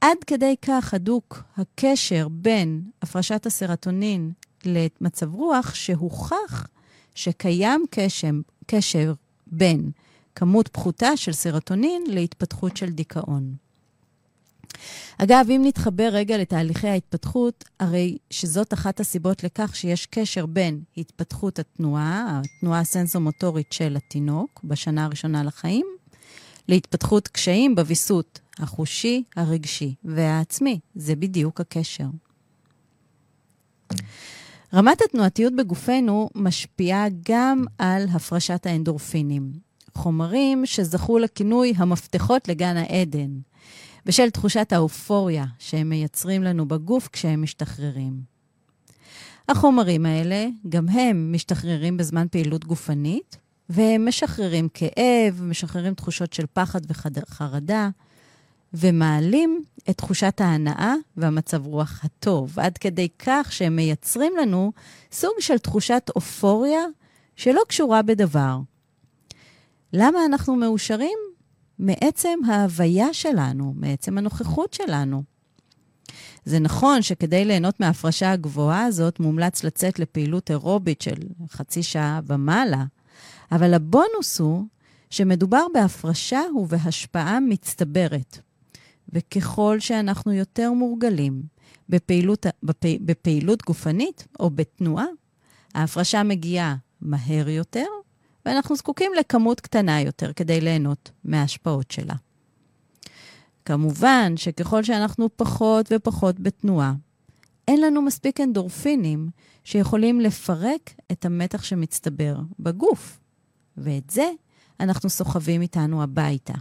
עד 0.00 0.24
כדי 0.26 0.54
כך 0.62 0.94
הדוק 0.94 1.42
הקשר 1.56 2.28
בין 2.30 2.82
הפרשת 3.02 3.46
הסרטונין 3.46 4.32
למצב 4.64 5.34
רוח, 5.34 5.74
שהוכח 5.74 6.66
שקיים 7.14 7.84
קשר, 7.90 8.30
קשר 8.66 9.14
בין 9.46 9.90
כמות 10.34 10.68
פחותה 10.68 11.16
של 11.16 11.32
סרטונין 11.32 12.04
להתפתחות 12.08 12.76
של 12.76 12.90
דיכאון. 12.90 13.63
אגב, 15.18 15.46
אם 15.50 15.62
נתחבר 15.64 16.08
רגע 16.12 16.38
לתהליכי 16.38 16.88
ההתפתחות, 16.88 17.64
הרי 17.80 18.18
שזאת 18.30 18.72
אחת 18.72 19.00
הסיבות 19.00 19.44
לכך 19.44 19.76
שיש 19.76 20.06
קשר 20.06 20.46
בין 20.46 20.80
התפתחות 20.96 21.58
התנועה, 21.58 22.40
התנועה 22.44 22.80
הסנסומוטורית 22.80 23.72
של 23.72 23.96
התינוק 23.96 24.60
בשנה 24.64 25.04
הראשונה 25.04 25.42
לחיים, 25.42 25.86
להתפתחות 26.68 27.28
קשיים 27.28 27.74
בוויסות 27.74 28.40
החושי, 28.58 29.22
הרגשי 29.36 29.94
והעצמי. 30.04 30.80
זה 30.94 31.16
בדיוק 31.16 31.60
הקשר. 31.60 32.06
רמת 34.74 35.02
התנועתיות 35.02 35.56
בגופנו 35.56 36.28
משפיעה 36.34 37.06
גם 37.28 37.64
על 37.78 38.06
הפרשת 38.12 38.66
האנדורפינים, 38.66 39.52
חומרים 39.94 40.66
שזכו 40.66 41.18
לכינוי 41.18 41.72
המפתחות 41.76 42.48
לגן 42.48 42.76
העדן, 42.76 43.30
בשל 44.06 44.30
תחושת 44.30 44.72
האופוריה 44.72 45.44
שהם 45.58 45.88
מייצרים 45.88 46.42
לנו 46.42 46.68
בגוף 46.68 47.08
כשהם 47.12 47.42
משתחררים. 47.42 48.20
החומרים 49.48 50.06
האלה, 50.06 50.46
גם 50.68 50.88
הם 50.88 51.32
משתחררים 51.32 51.96
בזמן 51.96 52.26
פעילות 52.30 52.64
גופנית, 52.64 53.36
והם 53.68 54.08
משחררים 54.08 54.68
כאב, 54.74 55.42
משחררים 55.42 55.94
תחושות 55.94 56.32
של 56.32 56.44
פחד 56.52 56.80
וחרדה, 56.88 57.88
ומעלים 58.74 59.62
את 59.90 59.96
תחושת 59.96 60.40
ההנאה 60.40 60.94
והמצב 61.16 61.66
רוח 61.66 62.00
הטוב, 62.04 62.58
עד 62.60 62.78
כדי 62.78 63.08
כך 63.18 63.52
שהם 63.52 63.76
מייצרים 63.76 64.32
לנו 64.40 64.72
סוג 65.12 65.32
של 65.40 65.58
תחושת 65.58 66.10
אופוריה 66.16 66.82
שלא 67.36 67.62
קשורה 67.68 68.02
בדבר. 68.02 68.58
למה 69.92 70.18
אנחנו 70.26 70.56
מאושרים? 70.56 71.18
מעצם 71.78 72.38
ההוויה 72.46 73.14
שלנו, 73.14 73.74
מעצם 73.76 74.18
הנוכחות 74.18 74.72
שלנו. 74.72 75.22
זה 76.44 76.58
נכון 76.58 77.02
שכדי 77.02 77.44
ליהנות 77.44 77.80
מההפרשה 77.80 78.32
הגבוהה 78.32 78.84
הזאת, 78.84 79.20
מומלץ 79.20 79.64
לצאת 79.64 79.98
לפעילות 79.98 80.50
אירובית 80.50 81.02
של 81.02 81.16
חצי 81.48 81.82
שעה 81.82 82.20
ומעלה, 82.26 82.84
אבל 83.52 83.74
הבונוס 83.74 84.40
הוא 84.40 84.64
שמדובר 85.10 85.66
בהפרשה 85.74 86.40
ובהשפעה 86.54 87.40
מצטברת. 87.40 88.38
וככל 89.12 89.80
שאנחנו 89.80 90.32
יותר 90.32 90.72
מורגלים 90.72 91.42
בפעילות, 91.88 92.46
בפעילות 93.00 93.62
גופנית 93.62 94.26
או 94.40 94.50
בתנועה, 94.50 95.06
ההפרשה 95.74 96.22
מגיעה 96.22 96.76
מהר 97.00 97.48
יותר, 97.48 97.86
ואנחנו 98.46 98.76
זקוקים 98.76 99.12
לכמות 99.18 99.60
קטנה 99.60 100.00
יותר 100.00 100.32
כדי 100.32 100.60
ליהנות 100.60 101.10
מההשפעות 101.24 101.90
שלה. 101.90 102.14
כמובן 103.64 104.32
שככל 104.36 104.82
שאנחנו 104.82 105.28
פחות 105.36 105.92
ופחות 105.92 106.40
בתנועה, 106.40 106.94
אין 107.68 107.80
לנו 107.80 108.02
מספיק 108.02 108.40
אנדורפינים 108.40 109.28
שיכולים 109.64 110.20
לפרק 110.20 110.90
את 111.12 111.24
המתח 111.24 111.62
שמצטבר 111.62 112.36
בגוף. 112.58 113.18
ואת 113.76 114.10
זה 114.10 114.30
אנחנו 114.80 115.10
סוחבים 115.10 115.62
איתנו 115.62 116.02
הביתה. 116.02 116.54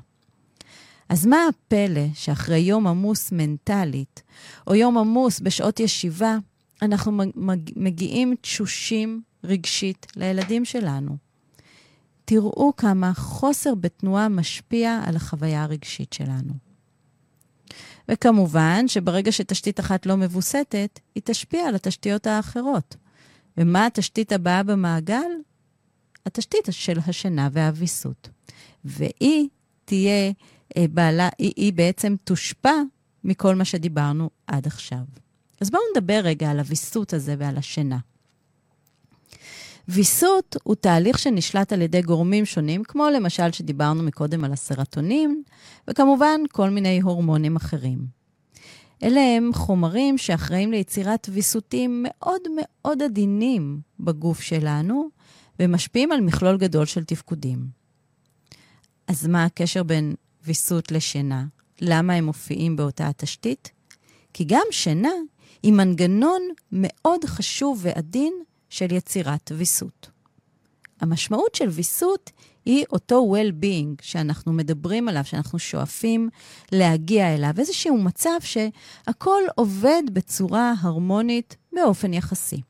אז 1.09 1.25
מה 1.25 1.37
הפלא 1.49 2.07
שאחרי 2.13 2.59
יום 2.59 2.87
עמוס 2.87 3.31
מנטלית, 3.31 4.23
או 4.67 4.75
יום 4.75 4.97
עמוס 4.97 5.39
בשעות 5.39 5.79
ישיבה, 5.79 6.37
אנחנו 6.81 7.23
מגיעים 7.75 8.35
תשושים 8.41 9.21
רגשית 9.43 10.07
לילדים 10.15 10.65
שלנו? 10.65 11.17
תראו 12.25 12.73
כמה 12.77 13.13
חוסר 13.13 13.75
בתנועה 13.75 14.29
משפיע 14.29 15.01
על 15.05 15.15
החוויה 15.15 15.63
הרגשית 15.63 16.13
שלנו. 16.13 16.53
וכמובן 18.09 18.87
שברגע 18.87 19.31
שתשתית 19.31 19.79
אחת 19.79 20.05
לא 20.05 20.17
מבוסתת, 20.17 20.99
היא 21.15 21.23
תשפיע 21.25 21.67
על 21.67 21.75
התשתיות 21.75 22.27
האחרות. 22.27 22.95
ומה 23.57 23.85
התשתית 23.85 24.31
הבאה 24.31 24.63
במעגל? 24.63 25.31
התשתית 26.25 26.67
של 26.71 26.99
השינה 27.07 27.49
והוויסות. 27.51 28.29
והיא 28.85 29.49
תהיה 29.85 30.31
אה, 30.77 30.85
בעלה, 30.89 31.29
היא, 31.37 31.53
היא 31.55 31.73
בעצם 31.73 32.15
תושפע 32.23 32.73
מכל 33.23 33.55
מה 33.55 33.65
שדיברנו 33.65 34.29
עד 34.47 34.67
עכשיו. 34.67 35.03
אז 35.61 35.69
בואו 35.69 35.81
נדבר 35.95 36.21
רגע 36.23 36.51
על 36.51 36.59
הוויסות 36.59 37.13
הזה 37.13 37.35
ועל 37.37 37.57
השינה. 37.57 37.97
ויסות 39.87 40.57
הוא 40.63 40.75
תהליך 40.75 41.19
שנשלט 41.19 41.73
על 41.73 41.81
ידי 41.81 42.01
גורמים 42.01 42.45
שונים, 42.45 42.83
כמו 42.83 43.09
למשל 43.09 43.51
שדיברנו 43.51 44.03
מקודם 44.03 44.43
על 44.43 44.53
הסרטונים, 44.53 45.43
וכמובן 45.87 46.41
כל 46.51 46.69
מיני 46.69 47.01
הורמונים 47.01 47.55
אחרים. 47.55 48.23
אלה 49.03 49.21
הם 49.37 49.49
חומרים 49.53 50.17
שאחראים 50.17 50.71
ליצירת 50.71 51.29
ויסותים 51.31 52.05
מאוד 52.07 52.41
מאוד 52.55 53.03
עדינים 53.03 53.79
בגוף 53.99 54.41
שלנו, 54.41 55.09
ומשפיעים 55.59 56.11
על 56.11 56.21
מכלול 56.21 56.57
גדול 56.57 56.85
של 56.85 57.03
תפקודים. 57.03 57.67
אז 59.07 59.27
מה 59.27 59.45
הקשר 59.45 59.83
בין 59.83 60.15
ויסות 60.45 60.91
לשינה? 60.91 61.45
למה 61.81 62.13
הם 62.13 62.25
מופיעים 62.25 62.75
באותה 62.75 63.07
התשתית? 63.07 63.71
כי 64.33 64.43
גם 64.47 64.65
שינה 64.71 65.11
היא 65.63 65.73
מנגנון 65.73 66.41
מאוד 66.71 67.25
חשוב 67.25 67.79
ועדין 67.81 68.33
של 68.73 68.91
יצירת 68.91 69.51
ויסות. 69.55 70.09
המשמעות 71.01 71.55
של 71.55 71.69
ויסות 71.69 72.31
היא 72.65 72.85
אותו 72.91 73.35
well-being 73.35 74.01
שאנחנו 74.01 74.53
מדברים 74.53 75.09
עליו, 75.09 75.23
שאנחנו 75.25 75.59
שואפים 75.59 76.29
להגיע 76.71 77.35
אליו, 77.35 77.53
איזשהו 77.57 77.97
מצב 77.97 78.39
שהכל 78.39 79.41
עובד 79.55 80.03
בצורה 80.13 80.73
הרמונית 80.81 81.55
באופן 81.73 82.13
יחסי. 82.13 82.61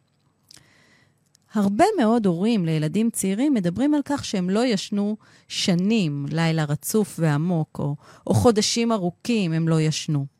הרבה 1.54 1.86
מאוד 1.98 2.26
הורים 2.26 2.66
לילדים 2.66 3.10
צעירים 3.10 3.54
מדברים 3.54 3.94
על 3.94 4.02
כך 4.06 4.26
שהם 4.26 4.50
לא 4.50 4.66
ישנו 4.66 5.18
שנים, 5.48 6.26
לילה 6.32 6.64
רצוף 6.64 7.16
ועמוק, 7.20 7.80
או, 7.80 7.96
או 8.28 8.34
חודשים 8.34 8.92
ארוכים 8.92 9.54
הם 9.54 9.68
לא 9.68 9.82
ישנו. 9.82 10.33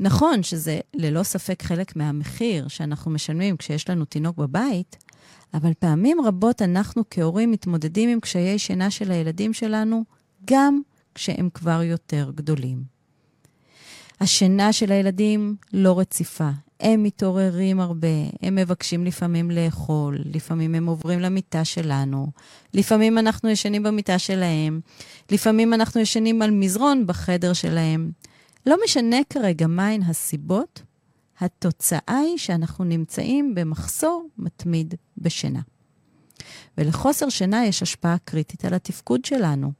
נכון 0.00 0.42
שזה 0.42 0.80
ללא 0.94 1.22
ספק 1.22 1.62
חלק 1.62 1.96
מהמחיר 1.96 2.68
שאנחנו 2.68 3.10
משלמים 3.10 3.56
כשיש 3.56 3.90
לנו 3.90 4.04
תינוק 4.04 4.36
בבית, 4.36 4.96
אבל 5.54 5.72
פעמים 5.78 6.18
רבות 6.24 6.62
אנחנו 6.62 7.02
כהורים 7.10 7.50
מתמודדים 7.50 8.08
עם 8.08 8.20
קשיי 8.20 8.58
שינה 8.58 8.90
של 8.90 9.10
הילדים 9.10 9.52
שלנו, 9.52 10.04
גם 10.44 10.80
כשהם 11.14 11.48
כבר 11.54 11.82
יותר 11.82 12.30
גדולים. 12.34 12.82
השינה 14.20 14.72
של 14.72 14.92
הילדים 14.92 15.56
לא 15.72 15.98
רציפה. 15.98 16.50
הם 16.80 17.02
מתעוררים 17.02 17.80
הרבה, 17.80 18.08
הם 18.42 18.54
מבקשים 18.54 19.04
לפעמים 19.04 19.50
לאכול, 19.50 20.18
לפעמים 20.34 20.74
הם 20.74 20.86
עוברים 20.86 21.20
למיטה 21.20 21.64
שלנו, 21.64 22.26
לפעמים 22.74 23.18
אנחנו 23.18 23.48
ישנים 23.48 23.82
במיטה 23.82 24.18
שלהם, 24.18 24.80
לפעמים 25.30 25.74
אנחנו 25.74 26.00
ישנים 26.00 26.42
על 26.42 26.50
מזרון 26.50 27.06
בחדר 27.06 27.52
שלהם. 27.52 28.10
לא 28.66 28.76
משנה 28.84 29.16
כרגע 29.30 29.66
מהן 29.66 30.02
הסיבות, 30.02 30.82
התוצאה 31.40 32.18
היא 32.18 32.38
שאנחנו 32.38 32.84
נמצאים 32.84 33.54
במחסור 33.54 34.28
מתמיד 34.38 34.94
בשינה. 35.18 35.60
ולחוסר 36.78 37.28
שינה 37.28 37.66
יש 37.66 37.82
השפעה 37.82 38.16
קריטית 38.24 38.64
על 38.64 38.74
התפקוד 38.74 39.24
שלנו. 39.24 39.72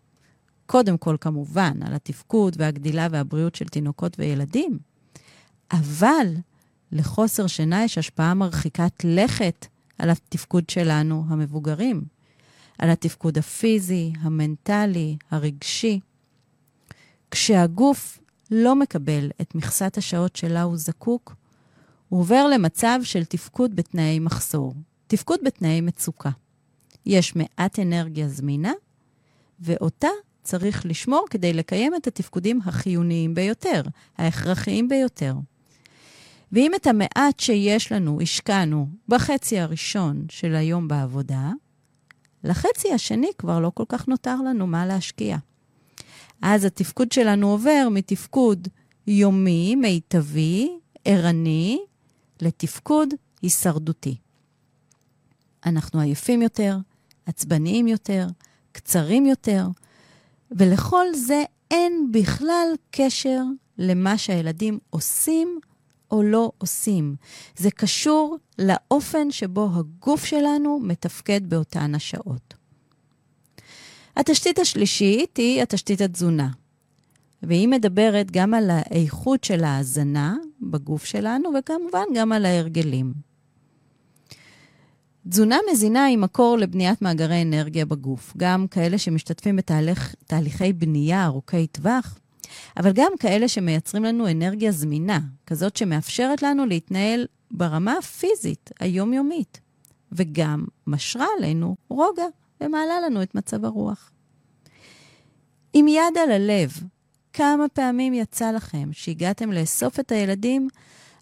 קודם 0.66 0.98
כל, 0.98 1.16
כמובן, 1.20 1.82
על 1.82 1.94
התפקוד 1.94 2.56
והגדילה 2.58 3.08
והבריאות 3.10 3.54
של 3.54 3.64
תינוקות 3.64 4.16
וילדים, 4.18 4.78
אבל 5.72 6.26
לחוסר 6.92 7.46
שינה 7.46 7.84
יש 7.84 7.98
השפעה 7.98 8.34
מרחיקת 8.34 9.04
לכת 9.04 9.66
על 9.98 10.10
התפקוד 10.10 10.70
שלנו, 10.70 11.24
המבוגרים, 11.28 12.02
על 12.78 12.90
התפקוד 12.90 13.38
הפיזי, 13.38 14.12
המנטלי, 14.20 15.16
הרגשי. 15.30 16.00
כשהגוף 17.30 18.18
לא 18.50 18.76
מקבל 18.76 19.30
את 19.40 19.54
מכסת 19.54 19.98
השעות 19.98 20.36
שלה 20.36 20.62
הוא 20.62 20.76
זקוק, 20.76 21.34
הוא 22.08 22.20
עובר 22.20 22.46
למצב 22.46 22.98
של 23.02 23.24
תפקוד 23.24 23.76
בתנאי 23.76 24.18
מחסור, 24.18 24.74
תפקוד 25.06 25.40
בתנאי 25.44 25.80
מצוקה. 25.80 26.30
יש 27.06 27.36
מעט 27.36 27.78
אנרגיה 27.78 28.28
זמינה, 28.28 28.72
ואותה 29.60 30.08
צריך 30.42 30.86
לשמור 30.86 31.26
כדי 31.30 31.52
לקיים 31.52 31.94
את 31.94 32.06
התפקודים 32.06 32.60
החיוניים 32.64 33.34
ביותר, 33.34 33.82
ההכרחיים 34.18 34.88
ביותר. 34.88 35.34
ואם 36.52 36.72
את 36.74 36.86
המעט 36.86 37.40
שיש 37.40 37.92
לנו 37.92 38.20
השקענו 38.20 38.88
בחצי 39.08 39.58
הראשון 39.58 40.26
של 40.28 40.54
היום 40.54 40.88
בעבודה, 40.88 41.50
לחצי 42.44 42.92
השני 42.92 43.30
כבר 43.38 43.60
לא 43.60 43.70
כל 43.74 43.84
כך 43.88 44.08
נותר 44.08 44.36
לנו 44.36 44.66
מה 44.66 44.86
להשקיע. 44.86 45.36
אז 46.42 46.64
התפקוד 46.64 47.12
שלנו 47.12 47.50
עובר 47.50 47.88
מתפקוד 47.90 48.68
יומי, 49.06 49.74
מיטבי, 49.74 50.78
ערני, 51.04 51.78
לתפקוד 52.40 53.14
הישרדותי. 53.42 54.16
אנחנו 55.66 56.00
עייפים 56.00 56.42
יותר, 56.42 56.78
עצבניים 57.26 57.88
יותר, 57.88 58.26
קצרים 58.72 59.26
יותר, 59.26 59.66
ולכל 60.50 61.06
זה 61.14 61.44
אין 61.70 62.08
בכלל 62.12 62.68
קשר 62.90 63.42
למה 63.78 64.18
שהילדים 64.18 64.78
עושים 64.90 65.60
או 66.10 66.22
לא 66.22 66.52
עושים. 66.58 67.16
זה 67.56 67.70
קשור 67.70 68.38
לאופן 68.58 69.30
שבו 69.30 69.70
הגוף 69.74 70.24
שלנו 70.24 70.80
מתפקד 70.82 71.40
באותן 71.50 71.94
השעות. 71.94 72.57
התשתית 74.18 74.58
השלישית 74.58 75.36
היא 75.36 75.62
התשתית 75.62 76.00
התזונה. 76.00 76.48
והיא 77.42 77.68
מדברת 77.68 78.30
גם 78.30 78.54
על 78.54 78.70
האיכות 78.70 79.44
של 79.44 79.64
ההזנה 79.64 80.36
בגוף 80.60 81.04
שלנו, 81.04 81.50
וכמובן 81.58 82.04
גם 82.14 82.32
על 82.32 82.44
ההרגלים. 82.44 83.12
תזונה 85.28 85.58
מזינה 85.72 86.04
היא 86.04 86.18
מקור 86.18 86.58
לבניית 86.58 87.02
מאגרי 87.02 87.42
אנרגיה 87.42 87.86
בגוף, 87.86 88.32
גם 88.36 88.66
כאלה 88.66 88.98
שמשתתפים 88.98 89.56
בתהליכי 89.56 90.72
בנייה 90.72 91.24
ארוכי 91.24 91.66
טווח, 91.66 92.18
אבל 92.76 92.92
גם 92.94 93.12
כאלה 93.20 93.48
שמייצרים 93.48 94.04
לנו 94.04 94.30
אנרגיה 94.30 94.72
זמינה, 94.72 95.20
כזאת 95.46 95.76
שמאפשרת 95.76 96.42
לנו 96.42 96.66
להתנהל 96.66 97.26
ברמה 97.50 97.94
הפיזית, 97.98 98.70
היומיומית, 98.80 99.60
וגם 100.12 100.64
משרה 100.86 101.26
עלינו 101.38 101.76
רוגע 101.88 102.26
ומעלה 102.60 103.00
לנו 103.06 103.22
את 103.22 103.34
מצב 103.34 103.64
הרוח. 103.64 104.10
עם 105.72 105.88
יד 105.88 106.18
על 106.24 106.30
הלב, 106.30 106.72
כמה 107.32 107.68
פעמים 107.68 108.14
יצא 108.14 108.50
לכם 108.50 108.88
שהגעתם 108.92 109.52
לאסוף 109.52 110.00
את 110.00 110.12
הילדים 110.12 110.68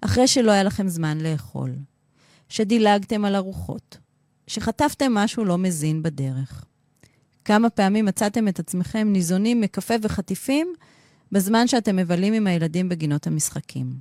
אחרי 0.00 0.26
שלא 0.28 0.50
היה 0.50 0.62
לכם 0.62 0.88
זמן 0.88 1.18
לאכול, 1.20 1.74
שדילגתם 2.48 3.24
על 3.24 3.36
ארוחות, 3.36 3.98
שחטפתם 4.46 5.14
משהו 5.14 5.44
לא 5.44 5.58
מזין 5.58 6.02
בדרך? 6.02 6.64
כמה 7.44 7.70
פעמים 7.70 8.04
מצאתם 8.04 8.48
את 8.48 8.58
עצמכם 8.58 9.08
ניזונים 9.12 9.60
מקפה 9.60 9.94
וחטיפים 10.02 10.72
בזמן 11.32 11.66
שאתם 11.66 11.96
מבלים 11.96 12.32
עם 12.32 12.46
הילדים 12.46 12.88
בגינות 12.88 13.26
המשחקים? 13.26 13.92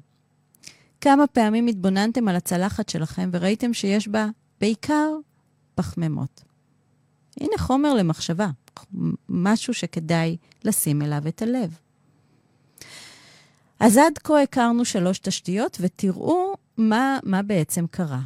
כמה 1.01 1.27
פעמים 1.27 1.67
התבוננתם 1.67 2.27
על 2.27 2.35
הצלחת 2.35 2.89
שלכם 2.89 3.29
וראיתם 3.33 3.73
שיש 3.73 4.07
בה 4.07 4.27
בעיקר 4.61 5.09
פחמימות? 5.75 6.43
הנה 7.41 7.57
חומר 7.57 7.93
למחשבה, 7.93 8.49
משהו 9.29 9.73
שכדאי 9.73 10.37
לשים 10.63 11.01
אליו 11.01 11.27
את 11.27 11.41
הלב. 11.41 11.77
אז 13.79 13.97
עד 13.97 14.17
כה 14.23 14.41
הכרנו 14.41 14.85
שלוש 14.85 15.19
תשתיות, 15.19 15.77
ותראו 15.81 16.53
מה, 16.77 17.19
מה 17.23 17.41
בעצם 17.41 17.85
קרה. 17.91 18.21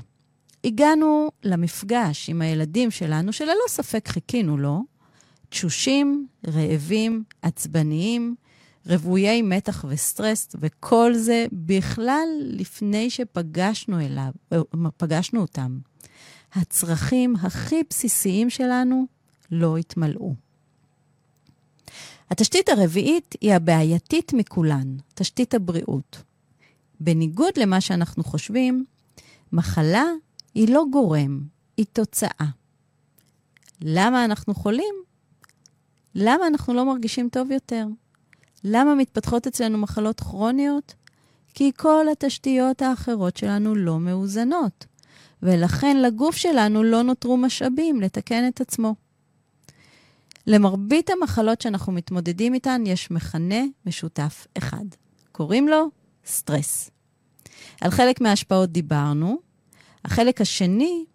הגענו 0.63 1.29
למפגש 1.43 2.29
עם 2.29 2.41
הילדים 2.41 2.91
שלנו, 2.91 3.33
שללא 3.33 3.63
ספק 3.67 4.07
חיכינו 4.07 4.57
לו, 4.57 4.83
תשושים, 5.49 6.27
רעבים, 6.47 7.23
עצבניים, 7.41 8.35
רוויי 8.85 9.41
מתח 9.41 9.85
וסטרס, 9.89 10.47
וכל 10.59 11.13
זה 11.13 11.45
בכלל 11.51 12.27
לפני 12.41 13.09
שפגשנו 13.09 13.99
אליו, 13.99 14.31
אה, 14.53 14.59
פגשנו 14.97 15.41
אותם. 15.41 15.79
הצרכים 16.53 17.35
הכי 17.35 17.81
בסיסיים 17.89 18.49
שלנו 18.49 19.05
לא 19.51 19.77
התמלאו. 19.77 20.33
התשתית 22.29 22.69
הרביעית 22.69 23.35
היא 23.41 23.53
הבעייתית 23.53 24.33
מכולן, 24.33 24.97
תשתית 25.13 25.53
הבריאות. 25.53 26.23
בניגוד 26.99 27.53
למה 27.57 27.81
שאנחנו 27.81 28.23
חושבים, 28.23 28.85
מחלה 29.53 30.05
היא 30.55 30.73
לא 30.73 30.83
גורם, 30.91 31.41
היא 31.77 31.85
תוצאה. 31.93 32.45
למה 33.81 34.25
אנחנו 34.25 34.55
חולים? 34.55 34.95
למה 36.15 36.47
אנחנו 36.47 36.73
לא 36.73 36.85
מרגישים 36.85 37.29
טוב 37.29 37.51
יותר? 37.51 37.87
למה 38.63 38.95
מתפתחות 38.95 39.47
אצלנו 39.47 39.77
מחלות 39.77 40.19
כרוניות? 40.19 40.93
כי 41.53 41.71
כל 41.77 42.05
התשתיות 42.11 42.81
האחרות 42.81 43.37
שלנו 43.37 43.75
לא 43.75 43.99
מאוזנות, 43.99 44.85
ולכן 45.43 45.97
לגוף 45.97 46.35
שלנו 46.35 46.83
לא 46.83 47.01
נותרו 47.01 47.37
משאבים 47.37 48.01
לתקן 48.01 48.47
את 48.47 48.61
עצמו. 48.61 48.95
למרבית 50.47 51.09
המחלות 51.09 51.61
שאנחנו 51.61 51.93
מתמודדים 51.93 52.53
איתן 52.53 52.83
יש 52.85 53.11
מכנה 53.11 53.63
משותף 53.85 54.47
אחד. 54.57 54.85
קוראים 55.31 55.67
לו 55.67 55.89
סטרס. 56.25 56.89
על 57.81 57.91
חלק 57.91 58.21
מההשפעות 58.21 58.71
דיברנו. 58.71 59.39
החלק 60.05 60.41
השני 60.41 61.05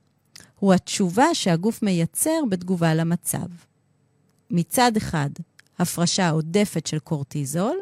הוא 0.58 0.74
התשובה 0.74 1.34
שהגוף 1.34 1.82
מייצר 1.82 2.40
בתגובה 2.50 2.94
למצב. 2.94 3.46
מצד 4.50 4.96
אחד, 4.96 5.30
הפרשה 5.78 6.30
עודפת 6.30 6.86
של 6.86 6.98
קורטיזול, 6.98 7.76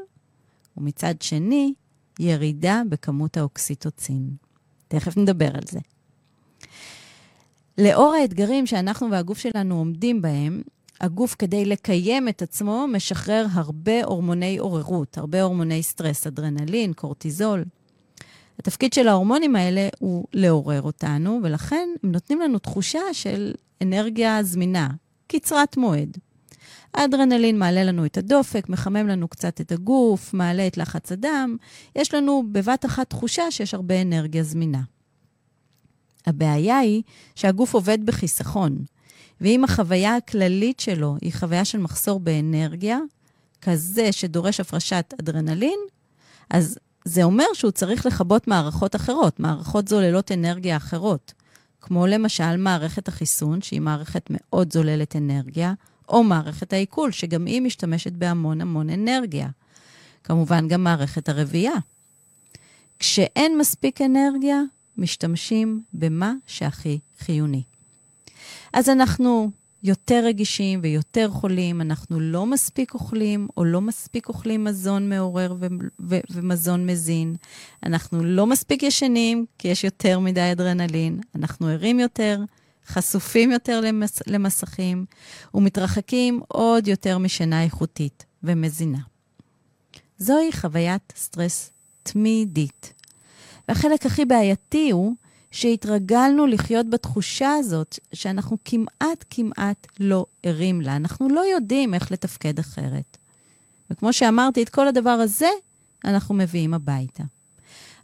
ומצד 0.77 1.23
שני, 1.23 1.75
ירידה 2.21 2.83
בכמות 2.89 3.37
האוקסיטוצין. 3.37 4.31
תכף 4.89 5.17
נדבר 5.17 5.49
על 5.55 5.63
זה. 5.71 5.79
לאור 7.79 8.15
האתגרים 8.15 8.67
שאנחנו 8.67 9.11
והגוף 9.11 9.39
שלנו 9.39 9.79
עומדים 9.79 10.23
בהם, 10.23 10.63
הגוף, 11.01 11.37
כדי 11.39 11.65
לקיים 11.65 12.29
את 12.29 12.43
עצמו, 12.43 12.87
משחרר 12.89 13.47
הרבה 13.53 14.05
הורמוני 14.05 14.59
עוררות, 14.59 15.19
הרבה 15.19 15.43
הורמוני 15.43 15.83
סטרס, 15.83 16.27
אדרנלין, 16.27 16.93
קורטיזול. 16.93 17.65
התפקיד 18.59 18.93
של 18.93 19.09
ההורמונים 19.09 19.57
האלה 19.57 19.89
הוא 19.99 20.25
לעורר 20.33 20.83
אותנו, 20.83 21.41
ולכן 21.43 21.89
הם 22.03 22.13
נותנים 22.13 22.41
לנו 22.41 22.59
תחושה 22.59 23.01
של 23.13 23.53
אנרגיה 23.83 24.43
זמינה, 24.43 24.89
קצרת 25.27 25.77
מועד. 25.77 26.19
האדרנלין 26.95 27.59
מעלה 27.59 27.85
לנו 27.85 28.05
את 28.05 28.19
הדופק, 28.19 28.69
מחמם 28.69 29.09
לנו 29.09 29.29
קצת 29.29 29.61
את 29.61 29.73
הגוף, 29.73 30.35
מעלה 30.35 30.67
את 30.67 30.77
לחץ 30.77 31.13
הדם. 31.13 31.57
יש 31.97 32.15
לנו 32.15 32.45
בבת 32.53 32.85
אחת 32.85 33.11
תחושה 33.11 33.51
שיש 33.51 33.75
הרבה 33.75 34.03
אנרגיה 34.03 34.43
זמינה. 34.43 34.81
הבעיה 36.33 36.79
היא 36.79 37.03
שהגוף 37.35 37.75
עובד 37.75 38.07
בחיסכון, 38.07 38.79
ואם 39.41 39.65
החוויה 39.65 40.17
הכללית 40.17 40.81
שלו 40.81 41.17
היא 41.21 41.33
חוויה 41.35 41.65
של 41.65 41.79
מחסור 41.79 42.21
באנרגיה, 42.21 42.99
כזה 43.63 44.13
שדורש 44.13 44.61
הפרשת 44.61 45.15
אדרנלין, 45.21 45.79
אז 46.51 46.79
זה 47.05 47.23
אומר 47.23 47.45
שהוא 47.55 47.71
צריך 47.71 48.07
לכבות 48.07 48.49
מערכות 48.49 48.97
אחרות, 48.97 49.41
מערכות 49.41 49.89
זוללות 49.89 50.33
אנרגיה 50.33 50.77
אחרות, 50.77 51.33
כמו 51.81 52.07
למשל 52.07 52.57
מערכת 52.57 53.09
החיסון, 53.09 53.63
שהיא 53.63 53.81
מערכת 53.81 54.27
מאוד 54.31 54.73
זוללת 54.73 55.17
אנרגיה, 55.17 55.75
או 56.09 56.25
מערכת 56.25 56.73
העיכול, 56.73 57.11
שגם 57.11 57.47
היא 57.47 57.63
משתמשת 57.63 58.13
בהמון 58.13 58.61
המון 58.61 58.91
אנרגיה. 58.91 59.49
כמובן, 60.25 60.69
גם 60.69 60.85
מערכת 60.85 61.29
הרבייה. 61.29 61.75
כשאין 62.99 63.59
מספיק 63.59 64.01
אנרגיה, 64.03 64.61
משתמשים 64.97 65.83
במה 65.93 66.33
שהכי 66.47 66.99
חיוני. 67.19 67.63
אז 68.73 68.89
אנחנו 68.89 69.51
יותר 69.83 70.23
רגישים 70.25 70.81
ויותר 70.83 71.31
חולים, 71.31 71.81
אנחנו 71.81 72.21
לא 72.21 72.47
מספיק 72.47 72.95
אוכלים 72.95 73.49
או 73.57 73.65
לא 73.65 73.81
מספיק 73.81 74.29
אוכלים 74.29 74.65
מזון 74.65 75.09
מעורר 75.09 75.55
ו- 75.61 75.67
ו- 76.09 76.21
ומזון 76.31 76.87
מזין, 76.87 77.37
אנחנו 77.87 78.25
לא 78.25 78.47
מספיק 78.47 78.83
ישנים 78.83 79.47
כי 79.59 79.69
יש 79.69 79.85
יותר 79.85 80.19
מדי 80.19 80.53
אדרנלין, 80.53 81.21
אנחנו 81.35 81.67
ערים 81.67 82.01
יותר, 82.01 82.41
חשופים 82.87 83.51
יותר 83.51 83.81
למס- 83.81 84.23
למסכים 84.27 85.05
ומתרחקים 85.55 86.41
עוד 86.49 86.89
יותר 86.89 87.19
משינה 87.19 87.63
איכותית 87.63 88.25
ומזינה. 88.43 88.99
זוהי 90.19 90.53
חוויית 90.53 91.13
סטרס 91.17 91.71
תמידית. 92.03 92.93
והחלק 93.73 94.07
הכי 94.07 94.25
בעייתי 94.25 94.91
הוא 94.91 95.15
שהתרגלנו 95.51 96.47
לחיות 96.47 96.91
בתחושה 96.91 97.53
הזאת 97.53 97.99
שאנחנו 98.13 98.57
כמעט 98.65 99.25
כמעט 99.31 99.87
לא 100.01 100.27
ערים 100.43 100.81
לה. 100.81 100.97
אנחנו 100.97 101.29
לא 101.29 101.41
יודעים 101.41 101.95
איך 101.95 102.13
לתפקד 102.13 102.59
אחרת. 102.59 103.17
וכמו 103.91 104.13
שאמרתי, 104.13 104.63
את 104.63 104.69
כל 104.69 104.89
הדבר 104.89 105.11
הזה 105.11 105.49
אנחנו 106.05 106.35
מביאים 106.35 106.75
הביתה. 106.75 107.23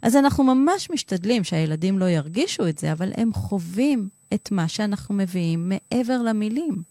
אז 0.01 0.15
אנחנו 0.15 0.43
ממש 0.43 0.89
משתדלים 0.91 1.43
שהילדים 1.43 1.99
לא 1.99 2.05
ירגישו 2.05 2.67
את 2.67 2.77
זה, 2.77 2.91
אבל 2.91 3.11
הם 3.17 3.33
חווים 3.33 4.09
את 4.33 4.51
מה 4.51 4.67
שאנחנו 4.67 5.15
מביאים 5.15 5.69
מעבר 5.69 6.21
למילים. 6.21 6.83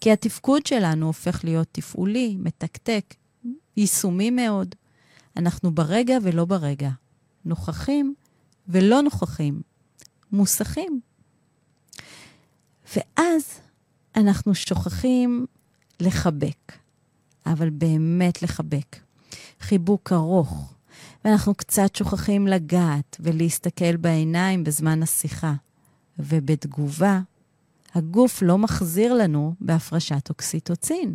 כי 0.00 0.12
התפקוד 0.12 0.66
שלנו 0.66 1.06
הופך 1.06 1.44
להיות 1.44 1.68
תפעולי, 1.72 2.36
מתקתק, 2.38 3.14
יישומי 3.76 4.30
מאוד. 4.30 4.74
אנחנו 5.36 5.70
ברגע 5.74 6.18
ולא 6.22 6.44
ברגע, 6.44 6.90
נוכחים 7.44 8.14
ולא 8.68 9.02
נוכחים, 9.02 9.62
מוסכים. 10.32 11.00
ואז 12.96 13.60
אנחנו 14.16 14.54
שוכחים 14.54 15.46
לחבק, 16.00 16.72
אבל 17.46 17.70
באמת 17.70 18.42
לחבק. 18.42 18.96
חיבוק 19.60 20.12
ארוך, 20.12 20.74
ואנחנו 21.24 21.54
קצת 21.54 21.96
שוכחים 21.96 22.46
לגעת 22.46 23.16
ולהסתכל 23.20 23.96
בעיניים 23.96 24.64
בזמן 24.64 25.02
השיחה. 25.02 25.54
ובתגובה, 26.18 27.20
הגוף 27.94 28.42
לא 28.42 28.58
מחזיר 28.58 29.14
לנו 29.14 29.54
בהפרשת 29.60 30.28
אוקסיטוצין, 30.28 31.14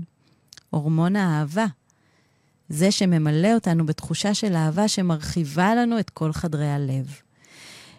הורמון 0.70 1.16
האהבה. 1.16 1.66
זה 2.70 2.92
שממלא 2.92 3.54
אותנו 3.54 3.86
בתחושה 3.86 4.34
של 4.34 4.56
אהבה 4.56 4.88
שמרחיבה 4.88 5.76
לנו 5.76 6.00
את 6.00 6.10
כל 6.10 6.34
חדרי 6.34 6.70
הלב. 6.70 7.16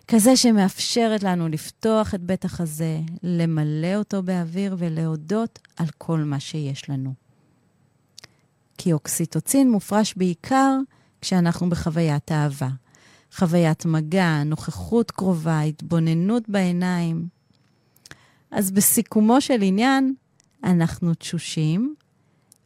כזה 0.08 0.36
שמאפשרת 0.36 1.22
לנו 1.22 1.48
לפתוח 1.48 2.14
את 2.14 2.20
בית 2.20 2.44
החזה, 2.44 3.00
למלא 3.22 3.94
אותו 3.94 4.22
באוויר 4.22 4.76
ולהודות 4.78 5.58
על 5.76 5.86
כל 5.98 6.18
מה 6.18 6.40
שיש 6.40 6.90
לנו. 6.90 7.14
כי 8.78 8.92
אוקסיטוצין 8.92 9.70
מופרש 9.70 10.14
בעיקר 10.16 10.76
כשאנחנו 11.20 11.70
בחוויית 11.70 12.32
אהבה. 12.32 12.68
חוויית 13.34 13.84
מגע, 13.84 14.42
נוכחות 14.44 15.10
קרובה, 15.10 15.60
התבוננות 15.60 16.48
בעיניים. 16.48 17.28
אז 18.50 18.70
בסיכומו 18.70 19.40
של 19.40 19.62
עניין, 19.62 20.14
אנחנו 20.64 21.14
תשושים, 21.14 21.94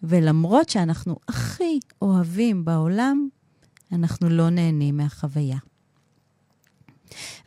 ולמרות 0.05 0.69
שאנחנו 0.69 1.17
הכי 1.29 1.81
אוהבים 2.03 2.65
בעולם, 2.65 3.29
אנחנו 3.93 4.29
לא 4.29 4.51
נהנים 4.51 4.97
מהחוויה. 4.97 5.59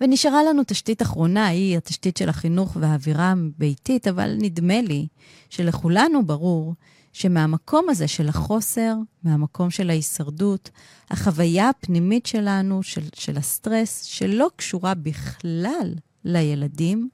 ונשארה 0.01 0.43
לנו 0.43 0.61
תשתית 0.67 1.01
אחרונה, 1.01 1.47
היא 1.47 1.77
התשתית 1.77 2.17
של 2.17 2.29
החינוך 2.29 2.77
והאווירה 2.79 3.31
הביתית, 3.31 4.07
אבל 4.07 4.35
נדמה 4.39 4.81
לי 4.81 5.07
שלכולנו 5.49 6.25
ברור 6.25 6.73
שמהמקום 7.13 7.89
הזה 7.89 8.07
של 8.07 8.29
החוסר, 8.29 8.95
מהמקום 9.23 9.69
של 9.69 9.89
ההישרדות, 9.89 10.69
החוויה 11.09 11.69
הפנימית 11.69 12.25
שלנו, 12.25 12.83
של, 12.83 13.01
של 13.15 13.37
הסטרס, 13.37 14.03
שלא 14.03 14.47
קשורה 14.55 14.93
בכלל 14.93 15.93
לילדים, 16.23 17.09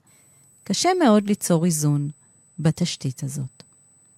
קשה 0.64 0.90
מאוד 1.04 1.28
ליצור 1.28 1.66
איזון 1.66 2.10
בתשתית 2.60 3.24
הזאת. 3.24 3.64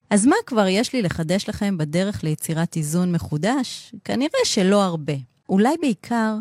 אז 0.10 0.26
מה 0.26 0.36
כבר 0.46 0.68
יש 0.68 0.94
לי 0.94 1.02
לחדש 1.02 1.50
לכם 1.50 1.78
בדרך 1.78 2.24
ליצירת 2.24 2.76
איזון 2.76 3.12
מחודש? 3.12 3.96
כנראה 4.04 4.40
שלא 4.44 4.84
הרבה. 4.84 5.14
אולי 5.50 5.76
בעיקר 5.82 6.38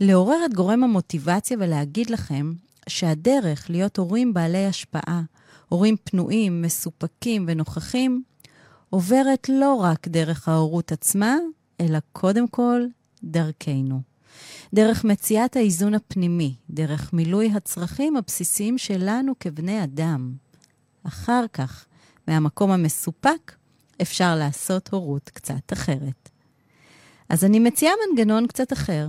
לעורר 0.00 0.44
את 0.44 0.54
גורם 0.54 0.84
המוטיבציה 0.84 1.56
ולהגיד 1.60 2.10
לכם 2.10 2.52
שהדרך 2.88 3.70
להיות 3.70 3.96
הורים 3.96 4.34
בעלי 4.34 4.66
השפעה, 4.66 5.22
הורים 5.68 5.96
פנויים, 6.04 6.62
מסופקים 6.62 7.44
ונוכחים, 7.48 8.22
עוברת 8.90 9.48
לא 9.48 9.74
רק 9.74 10.08
דרך 10.08 10.48
ההורות 10.48 10.92
עצמה, 10.92 11.36
אלא 11.80 11.98
קודם 12.12 12.48
כל 12.48 12.82
דרכנו. 13.24 14.00
דרך 14.74 15.04
מציאת 15.04 15.56
האיזון 15.56 15.94
הפנימי, 15.94 16.54
דרך 16.70 17.12
מילוי 17.12 17.50
הצרכים 17.54 18.16
הבסיסיים 18.16 18.78
שלנו 18.78 19.32
כבני 19.40 19.84
אדם. 19.84 20.32
אחר 21.04 21.44
כך, 21.52 21.86
מהמקום 22.28 22.70
המסופק, 22.70 23.52
אפשר 24.02 24.36
לעשות 24.36 24.88
הורות 24.92 25.30
קצת 25.30 25.72
אחרת. 25.72 26.28
אז 27.28 27.44
אני 27.44 27.58
מציעה 27.58 27.92
מנגנון 28.08 28.46
קצת 28.46 28.72
אחר. 28.72 29.08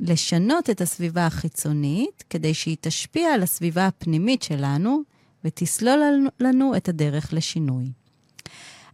לשנות 0.00 0.70
את 0.70 0.80
הסביבה 0.80 1.26
החיצונית 1.26 2.24
כדי 2.30 2.54
שהיא 2.54 2.76
תשפיע 2.80 3.34
על 3.34 3.42
הסביבה 3.42 3.86
הפנימית 3.86 4.42
שלנו 4.42 5.02
ותסלול 5.44 6.28
לנו 6.40 6.76
את 6.76 6.88
הדרך 6.88 7.32
לשינוי. 7.32 7.92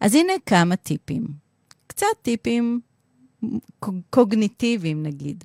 אז 0.01 0.15
הנה 0.15 0.33
כמה 0.47 0.77
טיפים. 0.77 1.27
קצת 1.87 2.07
טיפים 2.23 2.81
קוגניטיביים, 4.11 5.03
נגיד. 5.03 5.45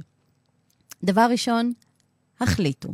דבר 1.04 1.28
ראשון, 1.32 1.74
החליטו. 2.40 2.94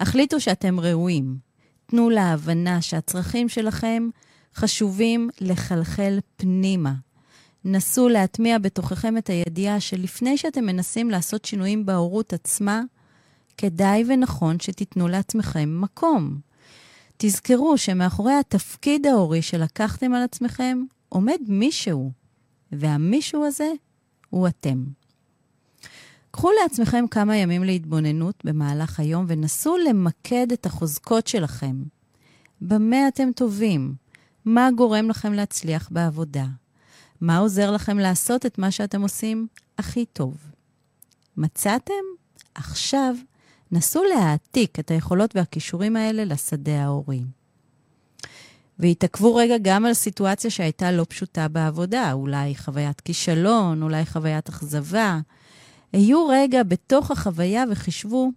החליטו 0.00 0.40
שאתם 0.40 0.80
ראויים. 0.80 1.38
תנו 1.86 2.10
להבנה 2.10 2.82
שהצרכים 2.82 3.48
שלכם 3.48 4.08
חשובים 4.56 5.30
לחלחל 5.40 6.18
פנימה. 6.36 6.92
נסו 7.64 8.08
להטמיע 8.08 8.58
בתוככם 8.58 9.18
את 9.18 9.30
הידיעה 9.30 9.80
שלפני 9.80 10.36
שאתם 10.38 10.64
מנסים 10.64 11.10
לעשות 11.10 11.44
שינויים 11.44 11.86
בהורות 11.86 12.32
עצמה, 12.32 12.82
כדאי 13.58 14.04
ונכון 14.08 14.60
שתיתנו 14.60 15.08
לעצמכם 15.08 15.80
מקום. 15.80 16.38
תזכרו 17.16 17.78
שמאחורי 17.78 18.32
התפקיד 18.34 19.06
ההורי 19.06 19.42
שלקחתם 19.42 20.14
על 20.14 20.22
עצמכם 20.22 20.78
עומד 21.08 21.38
מישהו, 21.48 22.10
והמישהו 22.72 23.44
הזה 23.44 23.72
הוא 24.30 24.48
אתם. 24.48 24.84
קחו 26.30 26.50
לעצמכם 26.62 27.04
כמה 27.10 27.36
ימים 27.36 27.64
להתבוננות 27.64 28.44
במהלך 28.44 29.00
היום 29.00 29.24
ונסו 29.28 29.76
למקד 29.76 30.52
את 30.52 30.66
החוזקות 30.66 31.26
שלכם. 31.26 31.82
במה 32.60 33.08
אתם 33.08 33.32
טובים? 33.32 34.05
מה 34.46 34.68
גורם 34.76 35.08
לכם 35.08 35.32
להצליח 35.32 35.88
בעבודה? 35.92 36.46
מה 37.20 37.38
עוזר 37.38 37.70
לכם 37.70 37.98
לעשות 37.98 38.46
את 38.46 38.58
מה 38.58 38.70
שאתם 38.70 39.02
עושים 39.02 39.46
הכי 39.78 40.04
טוב? 40.06 40.36
מצאתם? 41.36 41.92
עכשיו 42.54 43.14
נסו 43.72 44.02
להעתיק 44.04 44.78
את 44.78 44.90
היכולות 44.90 45.36
והכישורים 45.36 45.96
האלה 45.96 46.24
לשדה 46.24 46.82
ההורי. 46.82 47.22
והתעכבו 48.78 49.34
רגע 49.34 49.54
גם 49.62 49.86
על 49.86 49.94
סיטואציה 49.94 50.50
שהייתה 50.50 50.92
לא 50.92 51.06
פשוטה 51.08 51.48
בעבודה, 51.48 52.12
אולי 52.12 52.54
חוויית 52.54 53.00
כישלון, 53.00 53.82
אולי 53.82 54.06
חוויית 54.06 54.48
אכזבה. 54.48 55.20
היו 55.92 56.26
רגע 56.28 56.62
בתוך 56.62 57.10
החוויה 57.10 57.64
וחישבו 57.70 58.30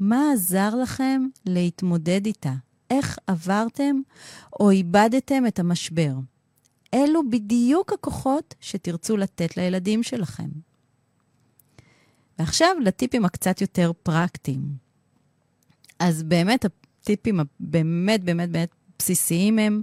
מה 0.00 0.32
עזר 0.32 0.74
לכם 0.74 1.26
להתמודד 1.46 2.26
איתה, 2.26 2.52
איך 2.90 3.18
עברתם 3.26 4.00
או 4.60 4.70
איבדתם 4.70 5.46
את 5.46 5.58
המשבר. 5.58 6.12
אלו 6.94 7.30
בדיוק 7.30 7.92
הכוחות 7.92 8.54
שתרצו 8.60 9.16
לתת 9.16 9.56
לילדים 9.56 10.02
שלכם. 10.02 10.48
ועכשיו 12.38 12.76
לטיפים 12.84 13.24
הקצת 13.24 13.60
יותר 13.60 13.92
פרקטיים. 14.02 14.62
אז 15.98 16.22
באמת, 16.22 16.64
הטיפים 16.64 17.40
הבאמת 17.40 18.24
באמת 18.24 18.50
באמת 18.50 18.68
בסיסיים 18.98 19.58
הם, 19.58 19.82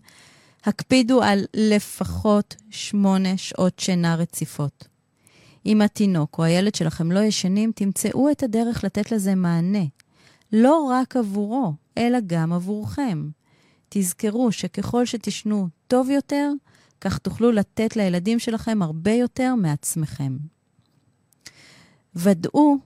הקפידו 0.63 1.23
על 1.23 1.45
לפחות 1.53 2.55
שמונה 2.69 3.37
שעות 3.37 3.79
שינה 3.79 4.15
רציפות. 4.15 4.87
אם 5.65 5.81
התינוק 5.81 6.37
או 6.37 6.43
הילד 6.43 6.75
שלכם 6.75 7.11
לא 7.11 7.19
ישנים, 7.19 7.71
תמצאו 7.75 8.31
את 8.31 8.43
הדרך 8.43 8.83
לתת 8.83 9.11
לזה 9.11 9.35
מענה. 9.35 9.83
לא 10.51 10.83
רק 10.83 11.15
עבורו, 11.15 11.73
אלא 11.97 12.19
גם 12.27 12.53
עבורכם. 12.53 13.29
תזכרו 13.89 14.51
שככל 14.51 15.05
שתשנו 15.05 15.67
טוב 15.87 16.09
יותר, 16.09 16.51
כך 17.01 17.17
תוכלו 17.17 17.51
לתת 17.51 17.95
לילדים 17.95 18.39
שלכם 18.39 18.81
הרבה 18.81 19.11
יותר 19.11 19.55
מעצמכם. 19.55 20.37
ודאו 22.15 22.77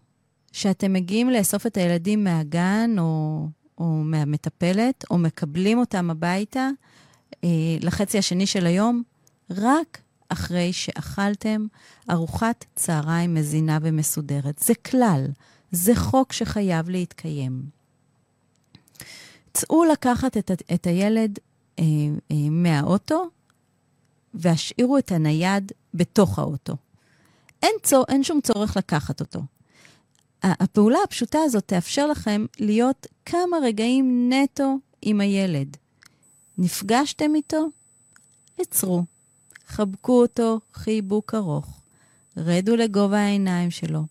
שאתם 0.52 0.94
מגיעים 0.94 1.30
לאסוף 1.30 1.68
את 1.68 1.78
הילדים 1.78 2.24
מהגן 2.24 2.96
או, 3.00 3.46
או 3.78 3.86
מהמטפלת, 3.86 5.06
או 5.12 5.18
מקבלים 5.18 5.78
אותם 5.78 6.10
הביתה 6.10 6.70
אה, 7.44 7.50
לחצי 7.82 8.18
השני 8.18 8.46
של 8.46 8.66
היום, 8.66 9.04
רק 9.52 10.02
אחרי 10.30 10.74
שאכלתם 10.74 11.66
ארוחת 12.10 12.66
צהריים 12.76 13.34
מזינה 13.34 13.78
ומסודרת. 13.82 14.60
זה 14.60 14.74
כלל, 14.76 15.28
זה 15.72 15.96
חוק 15.96 16.34
שחייב 16.34 16.90
להתקיים. 16.90 17.77
צאו 19.58 19.86
לקחת 19.86 20.38
את, 20.38 20.52
את 20.74 20.88
הילד 20.88 21.40
אה, 21.80 21.84
אה, 22.32 22.36
מהאוטו 22.52 23.30
והשאירו 24.34 24.98
את 24.98 25.12
הנייד 25.12 25.72
בתוך 25.94 26.40
האוטו. 26.40 26.74
אין, 27.64 27.72
צור, 27.84 28.06
אין 28.08 28.24
שום 28.24 28.42
צורך 28.42 28.78
לקחת 28.78 29.20
אותו. 29.20 29.40
הפעולה 30.44 31.00
הפשוטה 31.04 31.40
הזאת 31.46 31.64
תאפשר 31.66 32.08
לכם 32.08 32.46
להיות 32.60 33.08
כמה 33.26 33.58
רגעים 33.64 34.34
נטו 34.34 34.78
עם 35.02 35.22
הילד. 35.22 35.78
נפגשתם 36.58 37.36
איתו? 37.36 37.68
עצרו. 38.58 39.04
חבקו 39.68 40.22
אותו 40.22 40.60
חיבוק 40.74 41.36
ארוך. 41.36 41.82
רדו 42.38 42.76
לגובה 42.76 43.20
העיניים 43.20 43.72
שלו. 43.72 44.02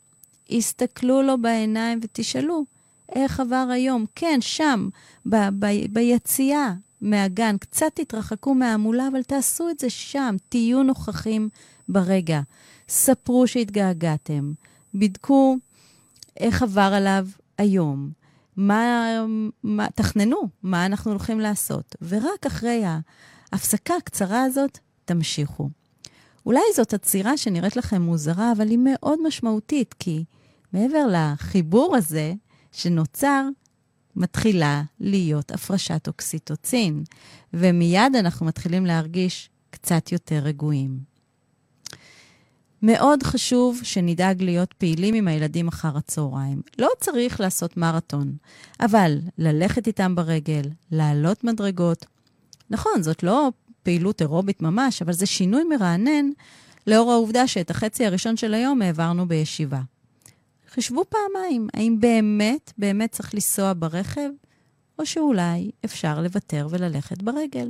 הסתכלו 0.51 1.23
לו 1.23 1.43
בעיניים 1.43 2.01
ותשאלו, 2.03 2.65
איך 3.14 3.40
עבר 3.40 3.69
היום? 3.73 4.05
כן, 4.14 4.38
שם, 4.40 4.88
ב- 5.27 5.49
ב- 5.59 5.92
ביציאה 5.92 6.73
מהגן. 7.01 7.57
קצת 7.59 7.90
תתרחקו 7.95 8.55
מההמולה, 8.55 9.09
אבל 9.09 9.23
תעשו 9.23 9.71
את 9.71 9.79
זה 9.79 9.90
שם. 9.90 10.37
תהיו 10.49 10.83
נוכחים 10.83 11.49
ברגע. 11.88 12.40
ספרו 12.88 13.47
שהתגעגעתם. 13.47 14.53
בדקו 14.95 15.57
איך 16.40 16.62
עבר 16.62 16.90
עליו 16.95 17.27
היום. 17.59 18.11
מה, 18.57 19.07
מה, 19.62 19.87
תכננו 19.95 20.49
מה 20.62 20.87
אנחנו 20.87 21.11
הולכים 21.11 21.40
לעשות. 21.40 21.97
ורק 22.09 22.47
אחרי 22.47 22.85
ההפסקה 23.53 23.95
הקצרה 23.97 24.42
הזאת, 24.42 24.79
תמשיכו. 25.05 25.69
אולי 26.47 26.61
זאת 26.77 26.95
עצירה 26.95 27.37
שנראית 27.37 27.77
לכם 27.77 28.03
מוזרה, 28.03 28.53
אבל 28.53 28.69
היא 28.69 28.79
מאוד 28.79 29.19
משמעותית, 29.27 29.95
כי 29.99 30.25
מעבר 30.73 31.07
לחיבור 31.11 31.97
הזה 31.97 32.35
שנוצר, 32.77 33.43
מתחילה 34.17 34.83
להיות 35.01 35.51
הפרשת 35.51 36.09
אוקסיטוצין, 36.09 37.05
ומיד 37.55 38.17
אנחנו 38.19 38.47
מתחילים 38.47 38.87
להרגיש 38.87 39.51
קצת 39.71 40.12
יותר 40.12 40.39
רגועים. 40.43 40.99
מאוד 42.83 43.23
חשוב 43.23 43.81
שנדאג 43.83 44.43
להיות 44.43 44.73
פעילים 44.73 45.15
עם 45.15 45.29
הילדים 45.29 45.69
אחר 45.69 45.97
הצהריים. 45.97 46.62
לא 46.79 46.89
צריך 47.01 47.41
לעשות 47.41 47.77
מרתון, 47.77 48.37
אבל 48.81 49.19
ללכת 49.39 49.87
איתם 49.87 50.15
ברגל, 50.15 50.62
לעלות 50.91 51.45
מדרגות. 51.45 52.07
נכון, 52.71 53.03
זאת 53.03 53.23
לא 53.23 53.49
פעילות 53.83 54.21
אירובית 54.23 54.62
ממש, 54.62 55.03
אבל 55.03 55.12
זה 55.12 55.27
שינוי 55.27 55.65
מרענן 55.65 56.31
לאור 56.87 57.12
העובדה 57.12 57.47
שאת 57.47 57.71
החצי 57.71 58.07
הראשון 58.07 58.37
של 58.37 58.55
היום 58.55 58.83
העברנו 58.83 59.29
בישיבה. 59.29 59.81
חשבו 60.77 61.05
פעמיים, 61.09 61.69
האם 61.75 62.01
באמת, 62.01 62.73
באמת 62.79 63.12
צריך 63.12 63.35
לנסוע 63.35 63.73
ברכב, 63.79 64.31
או 64.99 65.07
שאולי 65.07 65.71
אפשר 65.85 66.23
לוותר 66.23 66.67
וללכת 66.71 67.23
ברגל. 67.23 67.69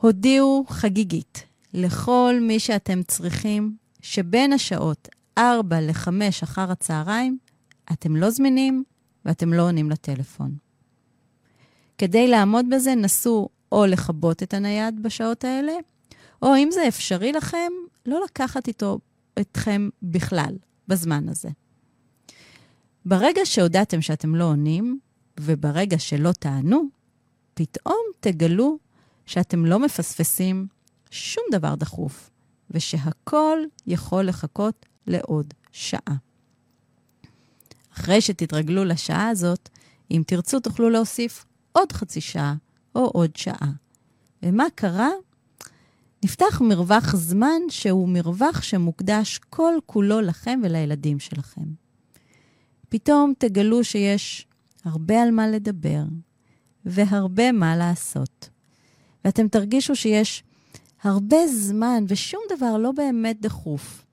הודיעו 0.00 0.64
חגיגית 0.68 1.44
לכל 1.74 2.34
מי 2.42 2.60
שאתם 2.60 3.02
צריכים 3.02 3.76
שבין 4.02 4.52
השעות 4.52 5.08
4 5.38 5.80
ל-5 5.80 6.08
אחר 6.42 6.70
הצהריים 6.70 7.38
אתם 7.92 8.16
לא 8.16 8.30
זמינים 8.30 8.84
ואתם 9.24 9.52
לא 9.52 9.62
עונים 9.62 9.90
לטלפון. 9.90 10.56
כדי 11.98 12.28
לעמוד 12.28 12.66
בזה, 12.70 12.94
נסו 12.94 13.48
או 13.72 13.86
לכבות 13.86 14.42
את 14.42 14.54
הנייד 14.54 15.02
בשעות 15.02 15.44
האלה, 15.44 15.72
או 16.42 16.56
אם 16.56 16.68
זה 16.72 16.88
אפשרי 16.88 17.32
לכם, 17.32 17.72
לא 18.06 18.24
לקחת 18.24 18.68
איתו 18.68 18.98
אתכם 19.40 19.88
בכלל 20.02 20.58
בזמן 20.88 21.28
הזה. 21.28 21.48
ברגע 23.04 23.40
שהודעתם 23.44 24.00
שאתם 24.00 24.34
לא 24.34 24.44
עונים, 24.44 24.98
וברגע 25.40 25.98
שלא 25.98 26.32
תענו, 26.32 26.82
פתאום 27.54 28.00
תגלו 28.20 28.78
שאתם 29.26 29.66
לא 29.66 29.78
מפספסים 29.78 30.66
שום 31.10 31.44
דבר 31.52 31.74
דחוף, 31.74 32.30
ושהכול 32.70 33.66
יכול 33.86 34.24
לחכות 34.24 34.86
לעוד 35.06 35.54
שעה. 35.72 36.16
אחרי 37.92 38.20
שתתרגלו 38.20 38.84
לשעה 38.84 39.28
הזאת, 39.28 39.68
אם 40.10 40.22
תרצו 40.26 40.60
תוכלו 40.60 40.90
להוסיף 40.90 41.44
עוד 41.72 41.92
חצי 41.92 42.20
שעה 42.20 42.54
או 42.94 43.04
עוד 43.04 43.36
שעה. 43.36 43.72
ומה 44.42 44.64
קרה? 44.74 45.08
נפתח 46.24 46.60
מרווח 46.60 47.16
זמן 47.16 47.60
שהוא 47.68 48.08
מרווח 48.08 48.62
שמוקדש 48.62 49.40
כל 49.50 49.74
כולו 49.86 50.20
לכם 50.20 50.60
ולילדים 50.62 51.18
שלכם. 51.18 51.64
פתאום 52.88 53.32
תגלו 53.38 53.84
שיש 53.84 54.46
הרבה 54.84 55.22
על 55.22 55.30
מה 55.30 55.48
לדבר 55.48 56.02
והרבה 56.84 57.52
מה 57.52 57.76
לעשות. 57.76 58.48
ואתם 59.24 59.48
תרגישו 59.48 59.96
שיש 59.96 60.44
הרבה 61.02 61.46
זמן 61.46 62.04
ושום 62.08 62.40
דבר 62.56 62.76
לא 62.76 62.92
באמת 62.92 63.40
דחוף. 63.40 64.04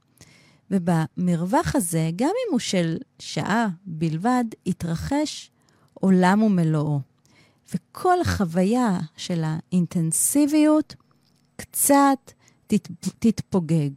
ובמרווח 0.71 1.75
הזה, 1.75 2.09
גם 2.15 2.27
אם 2.27 2.51
הוא 2.51 2.59
של 2.59 2.97
שעה 3.19 3.67
בלבד, 3.85 4.43
יתרחש 4.65 5.51
עולם 5.93 6.41
ומלואו. 6.41 6.99
וכל 7.73 8.21
החוויה 8.21 8.99
של 9.17 9.43
האינטנסיביות 9.43 10.95
קצת 11.59 12.31
תת, 12.67 12.87
תתפוגג. 13.19 13.89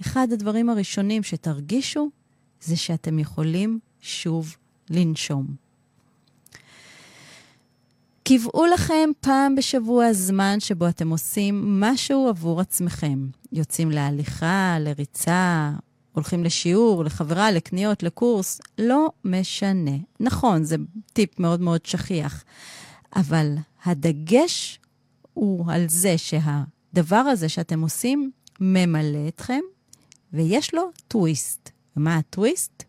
אחד 0.00 0.28
הדברים 0.32 0.68
הראשונים 0.68 1.22
שתרגישו 1.22 2.10
זה 2.60 2.76
שאתם 2.76 3.18
יכולים 3.18 3.78
שוב 4.00 4.56
לנשום. 4.90 5.46
קבעו 8.24 8.66
לכם 8.66 9.10
פעם 9.20 9.54
בשבוע 9.54 10.12
זמן 10.12 10.60
שבו 10.60 10.88
אתם 10.88 11.10
עושים 11.10 11.80
משהו 11.80 12.28
עבור 12.28 12.60
עצמכם. 12.60 13.26
יוצאים 13.52 13.90
להליכה, 13.90 14.76
לריצה, 14.80 15.72
הולכים 16.12 16.44
לשיעור, 16.44 17.04
לחברה, 17.04 17.50
לקניות, 17.50 18.02
לקורס, 18.02 18.60
לא 18.78 19.10
משנה. 19.24 19.96
נכון, 20.20 20.64
זה 20.64 20.76
טיפ 21.12 21.40
מאוד 21.40 21.60
מאוד 21.60 21.86
שכיח, 21.86 22.44
אבל 23.16 23.54
הדגש 23.84 24.80
הוא 25.34 25.72
על 25.72 25.84
זה 25.88 26.18
שהדבר 26.94 27.16
הזה 27.16 27.48
שאתם 27.48 27.80
עושים 27.80 28.30
ממלא 28.60 29.28
אתכם, 29.28 29.60
ויש 30.32 30.74
לו 30.74 30.90
טוויסט. 31.08 31.70
ומה 31.96 32.16
הטוויסט? 32.16 32.84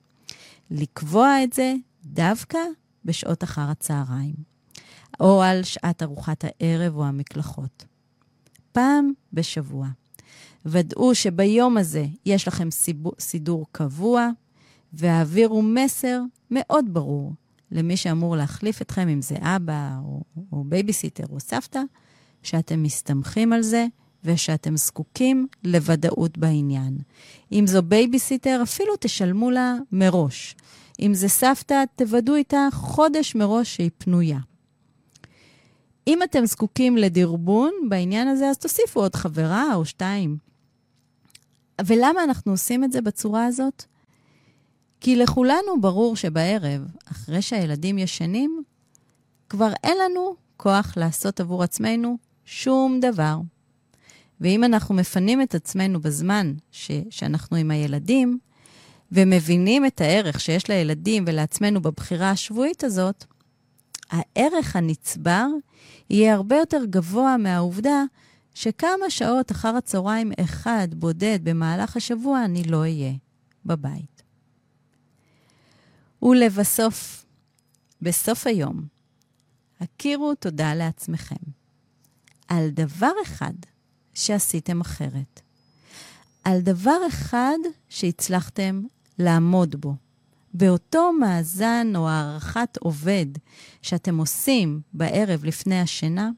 לקבוע 0.71 1.43
את 1.43 1.53
זה 1.53 1.73
דווקא 2.05 2.59
בשעות 3.05 3.43
אחר 3.43 3.62
הצהריים, 3.62 4.35
או 5.19 5.43
על 5.43 5.63
שעת 5.63 6.03
ארוחת 6.03 6.43
הערב 6.43 6.95
או 6.95 7.05
המקלחות. 7.05 7.85
פעם 8.71 9.12
בשבוע. 9.33 9.88
ודאו 10.65 11.15
שביום 11.15 11.77
הזה 11.77 12.05
יש 12.25 12.47
לכם 12.47 12.67
סידור 13.19 13.65
קבוע, 13.71 14.29
והעבירו 14.93 15.62
מסר 15.62 16.21
מאוד 16.51 16.85
ברור 16.93 17.33
למי 17.71 17.97
שאמור 17.97 18.35
להחליף 18.35 18.81
אתכם, 18.81 19.07
אם 19.07 19.21
זה 19.21 19.35
אבא 19.41 19.97
או, 20.03 20.21
או 20.51 20.63
בייביסיטר 20.63 21.23
או 21.29 21.39
סבתא, 21.39 21.81
שאתם 22.43 22.84
מסתמכים 22.84 23.54
על 23.54 23.62
זה 23.62 23.86
ושאתם 24.23 24.78
זקוקים 24.78 25.47
לוודאות 25.63 26.38
בעניין. 26.38 26.97
אם 27.52 27.67
זו 27.67 27.84
בייביסיטר, 27.84 28.60
אפילו 28.63 28.93
תשלמו 28.99 29.52
לה 29.52 29.75
מראש. 29.91 30.56
אם 31.02 31.13
זה 31.13 31.28
סבתא, 31.28 31.84
תוודאו 31.95 32.36
איתה 32.36 32.67
חודש 32.71 33.36
מראש 33.36 33.75
שהיא 33.75 33.91
פנויה. 33.97 34.39
אם 36.08 36.23
אתם 36.23 36.45
זקוקים 36.45 36.97
לדרבון 36.97 37.71
בעניין 37.89 38.28
הזה, 38.28 38.49
אז 38.49 38.58
תוסיפו 38.58 38.99
עוד 38.99 39.15
חברה 39.15 39.75
או 39.75 39.86
שתיים. 39.86 40.38
ולמה 41.86 42.23
אנחנו 42.23 42.52
עושים 42.52 42.84
את 42.84 42.91
זה 42.91 43.02
בצורה 43.02 43.45
הזאת? 43.45 43.84
כי 45.02 45.15
לכולנו 45.15 45.82
ברור 45.82 46.15
שבערב, 46.15 46.82
אחרי 47.12 47.41
שהילדים 47.41 47.97
ישנים, 47.97 48.63
כבר 49.49 49.71
אין 49.84 49.97
לנו 49.97 50.36
כוח 50.58 50.93
לעשות 50.97 51.39
עבור 51.39 51.63
עצמנו 51.63 52.17
שום 52.51 52.99
דבר. 52.99 53.38
ואם 54.41 54.63
אנחנו 54.63 54.95
מפנים 54.95 55.41
את 55.41 55.55
עצמנו 55.55 56.01
בזמן 56.01 56.53
ש- 56.71 56.91
שאנחנו 57.09 57.57
עם 57.57 57.71
הילדים, 57.71 58.39
ומבינים 59.12 59.85
את 59.85 60.01
הערך 60.01 60.39
שיש 60.39 60.69
לילדים 60.69 61.23
ולעצמנו 61.27 61.81
בבחירה 61.81 62.31
השבועית 62.31 62.83
הזאת, 62.83 63.25
הערך 64.09 64.75
הנצבר 64.75 65.45
יהיה 66.09 66.35
הרבה 66.35 66.55
יותר 66.55 66.85
גבוה 66.85 67.38
מהעובדה 67.38 68.03
שכמה 68.53 69.09
שעות 69.09 69.51
אחר 69.51 69.75
הצהריים 69.75 70.31
אחד 70.39 70.88
בודד 70.91 71.39
במהלך 71.43 71.97
השבוע 71.97 72.45
אני 72.45 72.63
לא 72.63 72.77
אהיה 72.77 73.13
בבית. 73.65 74.23
ולבסוף, 76.21 77.25
בסוף 78.01 78.47
היום, 78.47 78.83
הכירו 79.79 80.35
תודה 80.35 80.73
לעצמכם 80.73 81.58
על 82.49 82.69
דבר 82.69 83.12
אחד 83.23 83.53
שעשיתם 84.13 84.81
אחרת, 84.81 85.41
על 86.43 86.62
דבר 86.62 86.97
אחד 87.07 87.57
שהצלחתם 87.89 88.83
לעמוד 89.19 89.75
בו. 89.75 89.95
באותו 90.53 91.13
מאזן 91.13 91.93
או 91.95 92.09
הערכת 92.09 92.77
עובד 92.77 93.25
שאתם 93.81 94.17
עושים 94.17 94.81
בערב 94.93 95.45
לפני 95.45 95.79
השינה, 95.79 96.29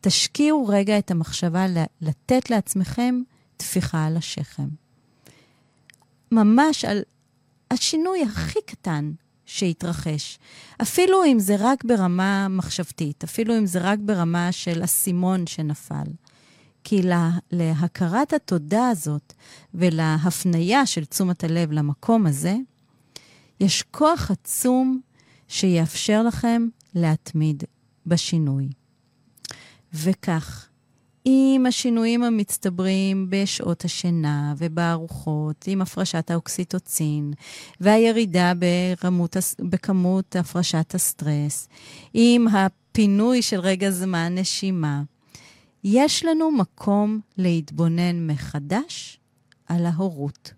תשקיעו 0.00 0.66
רגע 0.68 0.98
את 0.98 1.10
המחשבה 1.10 1.66
לתת 2.00 2.50
לעצמכם 2.50 3.20
טפיחה 3.56 4.06
על 4.06 4.16
השכם. 4.16 4.68
ממש 6.32 6.84
על 6.84 7.02
השינוי 7.70 8.22
הכי 8.22 8.58
קטן 8.66 9.12
שהתרחש. 9.46 10.38
אפילו 10.82 11.24
אם 11.24 11.38
זה 11.38 11.56
רק 11.58 11.84
ברמה 11.84 12.48
מחשבתית, 12.48 13.24
אפילו 13.24 13.58
אם 13.58 13.66
זה 13.66 13.78
רק 13.82 13.98
ברמה 13.98 14.52
של 14.52 14.84
אסימון 14.84 15.46
שנפל. 15.46 16.06
כי 16.84 17.02
לה, 17.02 17.30
להכרת 17.52 18.32
התודה 18.32 18.88
הזאת 18.88 19.32
ולהפניה 19.74 20.86
של 20.86 21.04
תשומת 21.04 21.44
הלב 21.44 21.72
למקום 21.72 22.26
הזה, 22.26 22.56
יש 23.60 23.82
כוח 23.90 24.30
עצום 24.30 25.00
שיאפשר 25.48 26.22
לכם 26.22 26.68
להתמיד 26.94 27.64
בשינוי. 28.06 28.68
וכך, 29.92 30.68
עם 31.24 31.66
השינויים 31.66 32.22
המצטברים 32.22 33.26
בשעות 33.30 33.84
השינה 33.84 34.54
ובארוחות, 34.58 35.64
עם 35.66 35.82
הפרשת 35.82 36.30
האוקסיטוצין 36.30 37.32
והירידה 37.80 38.52
ברמות, 38.54 39.36
בכמות 39.58 40.36
הפרשת 40.36 40.94
הסטרס, 40.94 41.68
עם 42.14 42.48
הפינוי 42.48 43.42
של 43.42 43.60
רגע 43.60 43.90
זמן 43.90 44.34
נשימה, 44.38 45.02
יש 45.84 46.24
לנו 46.24 46.52
מקום 46.52 47.20
להתבונן 47.36 48.26
מחדש 48.26 49.20
על 49.66 49.86
ההורות. 49.86 50.52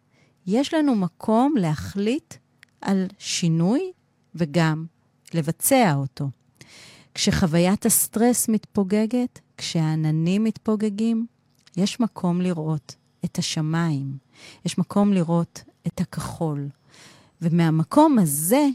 יש 0.46 0.74
לנו 0.74 0.94
מקום 0.94 1.54
להחליט 1.56 2.34
על 2.80 3.06
שינוי 3.18 3.92
וגם 4.34 4.86
לבצע 5.34 5.94
אותו. 5.94 6.28
כשחוויית 7.14 7.86
הסטרס 7.86 8.48
מתפוגגת, 8.48 9.40
כשהעננים 9.56 10.44
מתפוגגים, 10.44 11.26
יש 11.76 12.00
מקום 12.00 12.40
לראות 12.40 12.94
את 13.24 13.38
השמיים, 13.38 14.16
יש 14.64 14.78
מקום 14.78 15.12
לראות 15.12 15.62
את 15.86 16.00
הכחול. 16.00 16.68
ומהמקום 17.42 18.18
הזה 18.18 18.66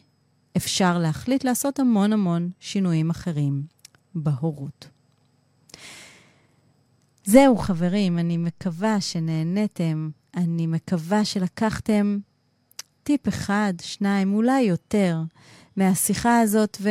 אפשר 0.58 0.98
להחליט 0.98 1.44
לעשות 1.44 1.80
המון 1.80 2.14
המון 2.14 2.50
שינויים 2.60 3.10
אחרים 3.10 3.64
בהורות. 4.16 4.88
זהו, 7.26 7.58
חברים, 7.58 8.20
אני 8.20 8.38
מקווה 8.38 9.02
שנהניתם. 9.02 10.10
אני 10.36 10.68
מקווה 10.68 11.26
שלקחתם 11.26 12.18
טיפ 13.04 13.28
אחד, 13.28 13.74
שניים, 13.82 14.34
אולי 14.34 14.62
יותר, 14.62 15.22
מהשיחה 15.78 16.40
הזאת, 16.40 16.78
ו... 16.82 16.90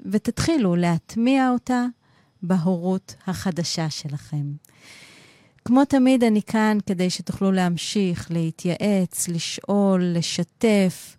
ותתחילו 0.00 0.76
להטמיע 0.76 1.50
אותה 1.50 1.84
בהורות 2.42 3.14
החדשה 3.26 3.90
שלכם. 3.90 4.52
כמו 5.64 5.84
תמיד, 5.84 6.24
אני 6.24 6.42
כאן 6.42 6.78
כדי 6.86 7.10
שתוכלו 7.10 7.52
להמשיך, 7.52 8.30
להתייעץ, 8.30 9.28
לשאול, 9.28 10.04
לשתף. 10.04 11.16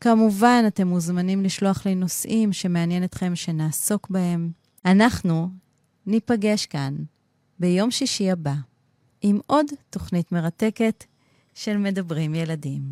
כמובן, 0.00 0.64
אתם 0.66 0.86
מוזמנים 0.86 1.42
לשלוח 1.42 1.86
לי 1.86 1.94
נושאים 1.94 2.52
שמעניין 2.52 3.04
אתכם 3.04 3.36
שנעסוק 3.36 4.10
בהם. 4.10 4.50
אנחנו 4.84 5.48
ניפגש 6.06 6.66
כאן 6.66 6.94
ביום 7.58 7.90
שישי 7.90 8.30
הבא 8.30 8.54
עם 9.20 9.38
עוד 9.46 9.66
תוכנית 9.90 10.32
מרתקת 10.32 11.04
של 11.54 11.76
מדברים 11.76 12.34
ילדים. 12.34 12.82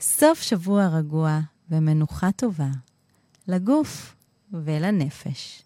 סוף 0.00 0.40
שבוע 0.42 0.86
רגוע 0.86 1.40
ומנוחה 1.70 2.32
טובה 2.32 2.70
לגוף 3.48 4.16
ולנפש. 4.52 5.62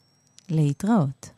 להתראות. 0.48 1.30